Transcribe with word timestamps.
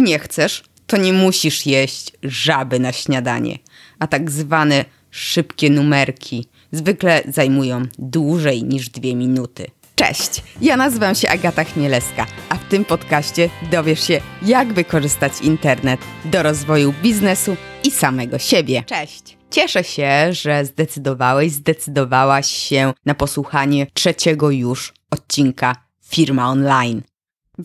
jeśli 0.00 0.12
nie 0.12 0.18
chcesz, 0.18 0.62
to 0.86 0.96
nie 0.96 1.12
musisz 1.12 1.66
jeść 1.66 2.12
żaby 2.22 2.80
na 2.80 2.92
śniadanie, 2.92 3.58
a 3.98 4.06
tak 4.06 4.30
zwane 4.30 4.84
szybkie 5.10 5.70
numerki 5.70 6.48
zwykle 6.72 7.22
zajmują 7.28 7.82
dłużej 7.98 8.64
niż 8.64 8.88
dwie 8.88 9.14
minuty. 9.14 9.66
Cześć, 9.94 10.42
ja 10.60 10.76
nazywam 10.76 11.14
się 11.14 11.28
Agata 11.28 11.64
Chmielewska, 11.64 12.26
a 12.48 12.54
w 12.54 12.68
tym 12.68 12.84
podcaście 12.84 13.50
dowiesz 13.70 14.06
się, 14.06 14.20
jak 14.42 14.72
wykorzystać 14.72 15.32
internet 15.42 16.00
do 16.24 16.42
rozwoju 16.42 16.94
biznesu 17.02 17.56
i 17.84 17.90
samego 17.90 18.38
siebie. 18.38 18.82
Cześć! 18.86 19.36
Cieszę 19.50 19.84
się, 19.84 20.32
że 20.32 20.64
zdecydowałeś, 20.64 21.52
zdecydowałaś 21.52 22.46
się 22.46 22.92
na 23.06 23.14
posłuchanie 23.14 23.86
trzeciego 23.94 24.50
już 24.50 24.92
odcinka 25.10 25.76
Firma 26.04 26.50
Online. 26.50 27.02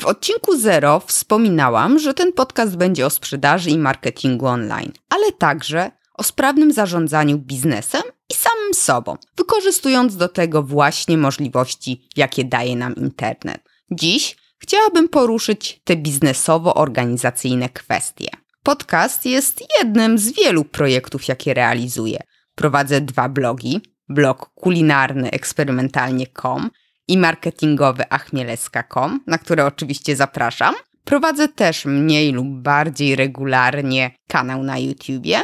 W 0.02 0.06
odcinku 0.06 0.58
0 0.58 1.00
wspominałam, 1.00 2.00
że 2.00 2.14
ten 2.14 2.34
podcast 2.34 2.76
będzie 2.76 3.06
o 3.06 3.10
sprzedaży 3.10 3.70
i 3.70 3.78
marketingu 3.78 4.46
online, 4.46 4.92
ale 5.10 5.32
także 5.32 5.92
o 6.14 6.24
sprawnym 6.24 6.74
zarządzaniu 6.74 7.38
biznesem 7.38 8.02
i 8.30 8.34
samym 8.34 8.74
sobą, 8.74 9.18
wykorzystując 9.38 10.18
do 10.18 10.28
tego 10.28 10.64
właśnie 10.64 11.18
możliwości, 11.18 12.08
jakie 12.16 12.44
daje 12.44 12.76
nam 12.76 12.96
internet. 12.96 13.62
Dziś 13.92 14.38
chciałabym 14.60 15.10
poruszyć 15.10 15.82
te 15.84 15.96
biznesowo-organizacyjne 15.96 17.70
kwestie. 17.70 18.28
Podcast 18.64 19.26
jest 19.26 19.64
jednym 19.80 20.18
z 20.18 20.32
wielu 20.32 20.66
projektów, 20.66 21.28
jakie 21.28 21.54
realizuję. 21.54 22.20
Prowadzę 22.56 23.02
dwa 23.02 23.30
blogi: 23.30 23.82
blog 24.10 24.50
kulinarny 24.56 25.32
eksperymentalnie.com 25.32 26.70
i 27.08 27.18
marketingowy 27.18 28.10
achmieleska.com, 28.10 29.20
na 29.28 29.38
które 29.38 29.66
oczywiście 29.66 30.16
zapraszam. 30.16 30.76
Prowadzę 31.04 31.48
też 31.48 31.86
mniej 31.86 32.32
lub 32.32 32.48
bardziej 32.48 33.16
regularnie 33.16 34.12
kanał 34.28 34.64
na 34.64 34.78
YouTubie. 34.78 35.42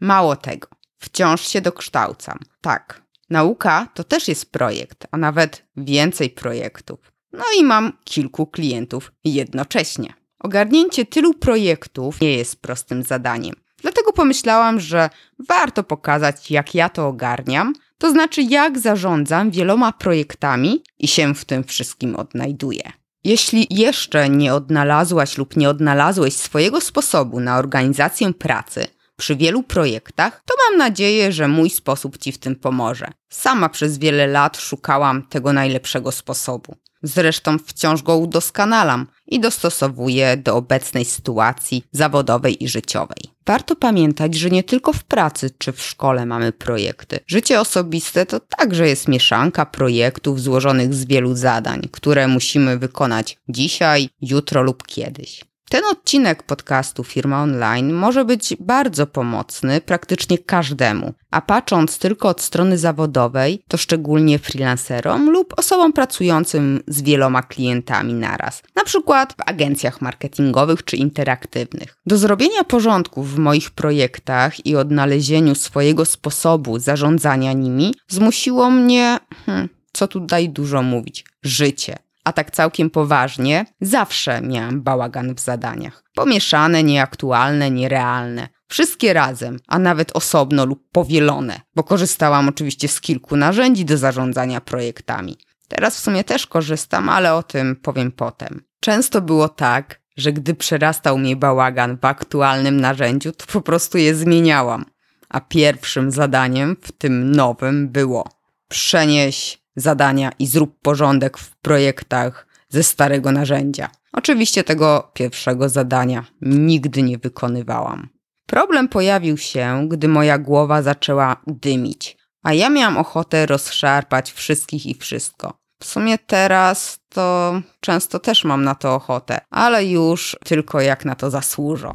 Mało 0.00 0.36
tego, 0.36 0.68
wciąż 0.98 1.48
się 1.48 1.60
dokształcam. 1.60 2.38
Tak, 2.60 3.02
nauka 3.30 3.88
to 3.94 4.04
też 4.04 4.28
jest 4.28 4.52
projekt, 4.52 5.06
a 5.10 5.16
nawet 5.16 5.66
więcej 5.76 6.30
projektów. 6.30 7.12
No 7.32 7.44
i 7.58 7.64
mam 7.64 7.92
kilku 8.04 8.46
klientów 8.46 9.12
jednocześnie. 9.24 10.14
Ogarnięcie 10.38 11.06
tylu 11.06 11.34
projektów 11.34 12.20
nie 12.20 12.36
jest 12.36 12.62
prostym 12.62 13.02
zadaniem. 13.02 13.54
Dlatego 13.82 14.12
pomyślałam, 14.12 14.80
że 14.80 15.10
warto 15.48 15.84
pokazać, 15.84 16.50
jak 16.50 16.74
ja 16.74 16.88
to 16.88 17.08
ogarniam, 17.08 17.72
to 18.02 18.10
znaczy 18.10 18.42
jak 18.42 18.78
zarządzam 18.78 19.50
wieloma 19.50 19.92
projektami 19.92 20.82
i 20.98 21.08
się 21.08 21.34
w 21.34 21.44
tym 21.44 21.64
wszystkim 21.64 22.16
odnajduję. 22.16 22.92
Jeśli 23.24 23.66
jeszcze 23.70 24.28
nie 24.28 24.54
odnalazłaś 24.54 25.38
lub 25.38 25.56
nie 25.56 25.68
odnalazłeś 25.68 26.34
swojego 26.34 26.80
sposobu 26.80 27.40
na 27.40 27.58
organizację 27.58 28.34
pracy 28.34 28.86
przy 29.16 29.36
wielu 29.36 29.62
projektach, 29.62 30.42
to 30.46 30.54
mam 30.64 30.78
nadzieję, 30.78 31.32
że 31.32 31.48
mój 31.48 31.70
sposób 31.70 32.18
Ci 32.18 32.32
w 32.32 32.38
tym 32.38 32.56
pomoże. 32.56 33.12
Sama 33.28 33.68
przez 33.68 33.98
wiele 33.98 34.26
lat 34.26 34.56
szukałam 34.56 35.22
tego 35.22 35.52
najlepszego 35.52 36.12
sposobu. 36.12 36.74
Zresztą 37.02 37.58
wciąż 37.58 38.02
go 38.02 38.16
udoskonalam 38.16 39.06
i 39.26 39.40
dostosowuję 39.40 40.36
do 40.36 40.56
obecnej 40.56 41.04
sytuacji 41.04 41.84
zawodowej 41.92 42.64
i 42.64 42.68
życiowej. 42.68 43.32
Warto 43.46 43.76
pamiętać, 43.76 44.34
że 44.34 44.50
nie 44.50 44.62
tylko 44.62 44.92
w 44.92 45.04
pracy 45.04 45.50
czy 45.58 45.72
w 45.72 45.82
szkole 45.82 46.26
mamy 46.26 46.52
projekty. 46.52 47.20
Życie 47.26 47.60
osobiste 47.60 48.26
to 48.26 48.40
także 48.40 48.88
jest 48.88 49.08
mieszanka 49.08 49.66
projektów 49.66 50.40
złożonych 50.40 50.94
z 50.94 51.04
wielu 51.04 51.34
zadań, 51.34 51.88
które 51.92 52.28
musimy 52.28 52.78
wykonać 52.78 53.38
dzisiaj, 53.48 54.08
jutro 54.20 54.62
lub 54.62 54.86
kiedyś. 54.86 55.51
Ten 55.72 55.84
odcinek 55.84 56.42
podcastu 56.42 57.04
Firma 57.04 57.42
Online 57.42 57.92
może 57.92 58.24
być 58.24 58.56
bardzo 58.60 59.06
pomocny 59.06 59.80
praktycznie 59.80 60.38
każdemu, 60.38 61.14
a 61.30 61.40
patrząc 61.40 61.98
tylko 61.98 62.28
od 62.28 62.40
strony 62.40 62.78
zawodowej, 62.78 63.62
to 63.68 63.76
szczególnie 63.76 64.38
freelancerom 64.38 65.30
lub 65.30 65.54
osobom 65.56 65.92
pracującym 65.92 66.82
z 66.86 67.02
wieloma 67.02 67.42
klientami 67.42 68.14
naraz, 68.14 68.62
na 68.76 68.84
przykład 68.84 69.32
w 69.32 69.48
agencjach 69.50 70.00
marketingowych 70.00 70.84
czy 70.84 70.96
interaktywnych. 70.96 71.96
Do 72.06 72.18
zrobienia 72.18 72.64
porządku 72.64 73.22
w 73.22 73.38
moich 73.38 73.70
projektach 73.70 74.66
i 74.66 74.76
odnalezieniu 74.76 75.54
swojego 75.54 76.04
sposobu 76.04 76.78
zarządzania 76.78 77.52
nimi 77.52 77.94
zmusiło 78.08 78.70
mnie, 78.70 79.18
hmm, 79.46 79.68
co 79.92 80.08
tutaj 80.08 80.48
dużo 80.48 80.82
mówić, 80.82 81.24
życie 81.42 81.96
a 82.24 82.32
tak 82.32 82.50
całkiem 82.50 82.90
poważnie, 82.90 83.66
zawsze 83.80 84.40
miałam 84.40 84.82
bałagan 84.82 85.34
w 85.34 85.40
zadaniach. 85.40 86.04
Pomieszane, 86.14 86.82
nieaktualne, 86.82 87.70
nierealne. 87.70 88.48
Wszystkie 88.68 89.12
razem, 89.12 89.56
a 89.66 89.78
nawet 89.78 90.16
osobno 90.16 90.64
lub 90.66 90.88
powielone, 90.92 91.60
bo 91.74 91.82
korzystałam 91.82 92.48
oczywiście 92.48 92.88
z 92.88 93.00
kilku 93.00 93.36
narzędzi 93.36 93.84
do 93.84 93.98
zarządzania 93.98 94.60
projektami. 94.60 95.38
Teraz 95.68 95.96
w 95.96 96.00
sumie 96.00 96.24
też 96.24 96.46
korzystam, 96.46 97.08
ale 97.08 97.34
o 97.34 97.42
tym 97.42 97.76
powiem 97.76 98.12
potem. 98.12 98.62
Często 98.80 99.20
było 99.20 99.48
tak, 99.48 100.00
że 100.16 100.32
gdy 100.32 100.54
przerastał 100.54 101.18
mnie 101.18 101.36
bałagan 101.36 101.98
w 101.98 102.04
aktualnym 102.04 102.80
narzędziu, 102.80 103.32
to 103.32 103.46
po 103.52 103.60
prostu 103.60 103.98
je 103.98 104.14
zmieniałam. 104.14 104.84
A 105.28 105.40
pierwszym 105.40 106.10
zadaniem 106.10 106.76
w 106.82 106.92
tym 106.92 107.32
nowym 107.32 107.88
było 107.88 108.28
przenieść 108.68 109.61
zadania 109.76 110.32
i 110.38 110.46
zrób 110.46 110.80
porządek 110.82 111.38
w 111.38 111.56
projektach 111.56 112.46
ze 112.68 112.82
starego 112.82 113.32
narzędzia. 113.32 113.90
Oczywiście 114.12 114.64
tego 114.64 115.10
pierwszego 115.14 115.68
zadania 115.68 116.24
nigdy 116.40 117.02
nie 117.02 117.18
wykonywałam. 117.18 118.08
Problem 118.46 118.88
pojawił 118.88 119.38
się, 119.38 119.86
gdy 119.88 120.08
moja 120.08 120.38
głowa 120.38 120.82
zaczęła 120.82 121.36
dymić, 121.46 122.16
a 122.42 122.52
ja 122.52 122.70
miałam 122.70 122.98
ochotę 122.98 123.46
rozszarpać 123.46 124.32
wszystkich 124.32 124.86
i 124.86 124.94
wszystko. 124.94 125.58
W 125.80 125.84
sumie 125.84 126.18
teraz 126.18 126.98
to 127.08 127.54
często 127.80 128.18
też 128.18 128.44
mam 128.44 128.64
na 128.64 128.74
to 128.74 128.94
ochotę, 128.94 129.40
ale 129.50 129.86
już 129.86 130.36
tylko 130.44 130.80
jak 130.80 131.04
na 131.04 131.14
to 131.14 131.30
zasłużę. 131.30 131.92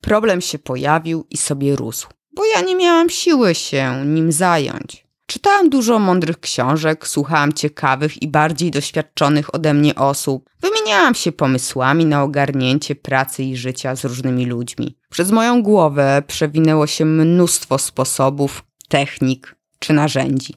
Problem 0.00 0.40
się 0.40 0.58
pojawił 0.58 1.26
i 1.30 1.36
sobie 1.36 1.76
rósł, 1.76 2.08
bo 2.36 2.42
ja 2.44 2.60
nie 2.60 2.76
miałam 2.76 3.10
siły 3.10 3.54
się 3.54 4.06
nim 4.06 4.32
zająć. 4.32 5.07
Czytałam 5.30 5.70
dużo 5.70 5.98
mądrych 5.98 6.40
książek, 6.40 7.08
słuchałam 7.08 7.52
ciekawych 7.52 8.22
i 8.22 8.28
bardziej 8.28 8.70
doświadczonych 8.70 9.54
ode 9.54 9.74
mnie 9.74 9.94
osób, 9.94 10.50
wymieniałam 10.60 11.14
się 11.14 11.32
pomysłami 11.32 12.06
na 12.06 12.22
ogarnięcie 12.22 12.94
pracy 12.94 13.42
i 13.42 13.56
życia 13.56 13.96
z 13.96 14.04
różnymi 14.04 14.46
ludźmi. 14.46 14.96
Przez 15.10 15.30
moją 15.30 15.62
głowę 15.62 16.22
przewinęło 16.26 16.86
się 16.86 17.04
mnóstwo 17.04 17.78
sposobów, 17.78 18.64
technik 18.88 19.56
czy 19.78 19.92
narzędzi. 19.92 20.54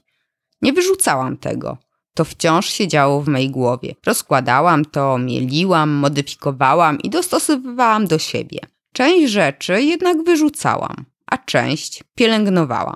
Nie 0.61 0.73
wyrzucałam 0.73 1.37
tego. 1.37 1.77
To 2.13 2.25
wciąż 2.25 2.69
siedziało 2.69 3.21
w 3.21 3.27
mej 3.27 3.49
głowie. 3.49 3.95
Rozkładałam 4.05 4.85
to, 4.85 5.17
mieliłam, 5.17 5.89
modyfikowałam 5.89 6.99
i 6.99 7.09
dostosowywałam 7.09 8.07
do 8.07 8.19
siebie. 8.19 8.59
Część 8.93 9.31
rzeczy 9.31 9.81
jednak 9.81 10.23
wyrzucałam, 10.23 11.05
a 11.25 11.37
część 11.37 12.03
pielęgnowałam. 12.15 12.95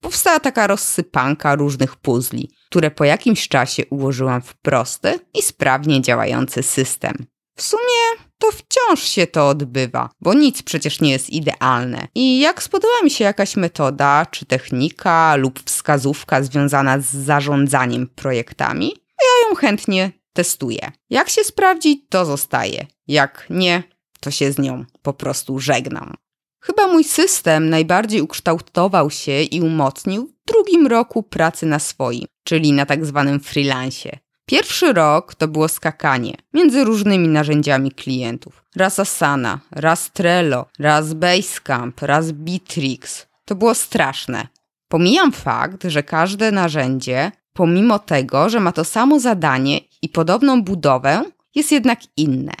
Powstała 0.00 0.40
taka 0.40 0.66
rozsypanka 0.66 1.54
różnych 1.54 1.96
puzli, 1.96 2.50
które 2.70 2.90
po 2.90 3.04
jakimś 3.04 3.48
czasie 3.48 3.86
ułożyłam 3.86 4.42
w 4.42 4.54
prosty 4.54 5.20
i 5.34 5.42
sprawnie 5.42 6.02
działający 6.02 6.62
system. 6.62 7.26
W 7.56 7.62
sumie 7.62 8.20
to 8.38 8.50
wciąż 8.52 9.02
się 9.02 9.26
to 9.26 9.48
odbywa, 9.48 10.10
bo 10.20 10.34
nic 10.34 10.62
przecież 10.62 11.00
nie 11.00 11.10
jest 11.10 11.30
idealne. 11.30 12.08
I 12.14 12.40
jak 12.40 12.62
spodoba 12.62 13.02
mi 13.04 13.10
się 13.10 13.24
jakaś 13.24 13.56
metoda, 13.56 14.26
czy 14.30 14.46
technika, 14.46 15.36
lub 15.36 15.60
wskazówka 15.64 16.42
związana 16.42 17.00
z 17.00 17.06
zarządzaniem 17.06 18.06
projektami, 18.06 18.94
ja 19.22 19.48
ją 19.48 19.54
chętnie 19.54 20.12
testuję. 20.32 20.92
Jak 21.10 21.28
się 21.28 21.44
sprawdzi, 21.44 22.06
to 22.08 22.24
zostaje. 22.24 22.86
Jak 23.08 23.46
nie, 23.50 23.82
to 24.20 24.30
się 24.30 24.52
z 24.52 24.58
nią 24.58 24.84
po 25.02 25.12
prostu 25.12 25.58
żegnam. 25.58 26.14
Chyba 26.60 26.88
mój 26.88 27.04
system 27.04 27.70
najbardziej 27.70 28.20
ukształtował 28.20 29.10
się 29.10 29.42
i 29.42 29.60
umocnił 29.60 30.26
w 30.26 30.52
drugim 30.52 30.86
roku 30.86 31.22
pracy 31.22 31.66
na 31.66 31.78
swoim, 31.78 32.24
czyli 32.44 32.72
na 32.72 32.86
tak 32.86 33.06
zwanym 33.06 33.40
freelancie. 33.40 34.18
Pierwszy 34.46 34.92
rok 34.92 35.34
to 35.34 35.48
było 35.48 35.68
skakanie 35.68 36.34
między 36.54 36.84
różnymi 36.84 37.28
narzędziami 37.28 37.92
klientów. 37.92 38.64
Raz 38.76 38.98
Asana, 38.98 39.60
raz 39.70 40.12
Trello, 40.12 40.66
raz 40.78 41.14
Basecamp, 41.14 42.02
raz 42.02 42.32
Bitrix. 42.32 43.26
To 43.44 43.54
było 43.54 43.74
straszne. 43.74 44.46
Pomijam 44.88 45.32
fakt, 45.32 45.84
że 45.84 46.02
każde 46.02 46.52
narzędzie, 46.52 47.32
pomimo 47.52 47.98
tego, 47.98 48.48
że 48.48 48.60
ma 48.60 48.72
to 48.72 48.84
samo 48.84 49.20
zadanie 49.20 49.80
i 50.02 50.08
podobną 50.08 50.62
budowę, 50.62 51.24
jest 51.54 51.72
jednak 51.72 52.00
inne. 52.16 52.52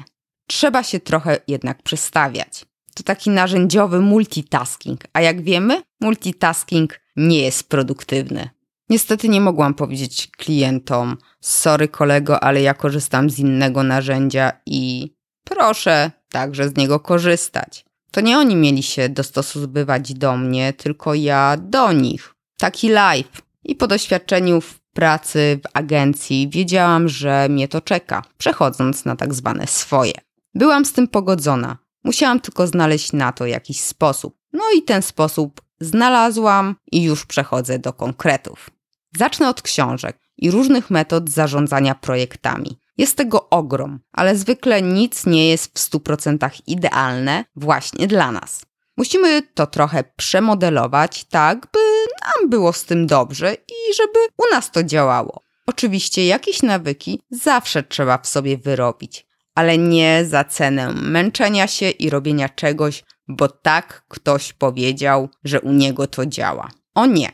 Trzeba 0.46 0.82
się 0.82 1.00
trochę 1.00 1.38
jednak 1.48 1.82
przestawiać 1.82 2.69
to 2.94 3.02
taki 3.02 3.30
narzędziowy 3.30 4.00
multitasking, 4.00 5.00
a 5.12 5.20
jak 5.20 5.42
wiemy, 5.42 5.82
multitasking 6.00 7.00
nie 7.16 7.40
jest 7.40 7.68
produktywny. 7.68 8.50
Niestety 8.90 9.28
nie 9.28 9.40
mogłam 9.40 9.74
powiedzieć 9.74 10.30
klientom: 10.36 11.16
Sorry, 11.40 11.88
kolego, 11.88 12.44
ale 12.44 12.62
ja 12.62 12.74
korzystam 12.74 13.30
z 13.30 13.38
innego 13.38 13.82
narzędzia 13.82 14.52
i 14.66 15.14
proszę, 15.44 16.10
także 16.28 16.68
z 16.68 16.76
niego 16.76 17.00
korzystać. 17.00 17.84
To 18.10 18.20
nie 18.20 18.38
oni 18.38 18.56
mieli 18.56 18.82
się 18.82 19.08
dostosowywać 19.08 20.14
do 20.14 20.36
mnie, 20.36 20.72
tylko 20.72 21.14
ja 21.14 21.56
do 21.56 21.92
nich. 21.92 22.34
Taki 22.58 22.88
live. 22.88 23.42
I 23.64 23.74
po 23.74 23.86
doświadczeniu 23.86 24.60
w 24.60 24.80
pracy 24.80 25.60
w 25.64 25.76
agencji 25.76 26.48
wiedziałam, 26.48 27.08
że 27.08 27.48
mnie 27.48 27.68
to 27.68 27.80
czeka, 27.80 28.22
przechodząc 28.38 29.04
na 29.04 29.16
tak 29.16 29.34
zwane 29.34 29.66
swoje. 29.66 30.12
Byłam 30.54 30.84
z 30.84 30.92
tym 30.92 31.08
pogodzona. 31.08 31.78
Musiałam 32.04 32.40
tylko 32.40 32.66
znaleźć 32.66 33.12
na 33.12 33.32
to 33.32 33.46
jakiś 33.46 33.80
sposób. 33.80 34.36
No 34.52 34.64
i 34.76 34.82
ten 34.82 35.02
sposób 35.02 35.62
znalazłam 35.80 36.76
i 36.92 37.02
już 37.02 37.26
przechodzę 37.26 37.78
do 37.78 37.92
konkretów. 37.92 38.70
Zacznę 39.18 39.48
od 39.48 39.62
książek 39.62 40.18
i 40.36 40.50
różnych 40.50 40.90
metod 40.90 41.30
zarządzania 41.30 41.94
projektami. 41.94 42.78
Jest 42.98 43.16
tego 43.16 43.48
ogrom, 43.50 44.00
ale 44.12 44.36
zwykle 44.36 44.82
nic 44.82 45.26
nie 45.26 45.48
jest 45.48 45.78
w 45.78 45.90
100% 45.90 46.62
idealne 46.66 47.44
właśnie 47.56 48.06
dla 48.06 48.32
nas. 48.32 48.62
Musimy 48.96 49.42
to 49.42 49.66
trochę 49.66 50.04
przemodelować 50.16 51.24
tak, 51.24 51.58
by 51.72 51.78
nam 52.22 52.50
było 52.50 52.72
z 52.72 52.84
tym 52.84 53.06
dobrze 53.06 53.54
i 53.54 53.94
żeby 53.96 54.18
u 54.36 54.54
nas 54.54 54.70
to 54.70 54.82
działało. 54.82 55.42
Oczywiście 55.66 56.26
jakieś 56.26 56.62
nawyki 56.62 57.22
zawsze 57.30 57.82
trzeba 57.82 58.18
w 58.18 58.26
sobie 58.26 58.58
wyrobić, 58.58 59.26
ale 59.60 59.78
nie 59.78 60.24
za 60.24 60.44
cenę 60.44 60.92
męczenia 60.92 61.66
się 61.66 61.90
i 61.90 62.10
robienia 62.10 62.48
czegoś, 62.48 63.04
bo 63.28 63.48
tak 63.48 64.04
ktoś 64.08 64.52
powiedział, 64.52 65.28
że 65.44 65.60
u 65.60 65.72
niego 65.72 66.06
to 66.06 66.26
działa. 66.26 66.68
O 66.94 67.06
nie. 67.06 67.30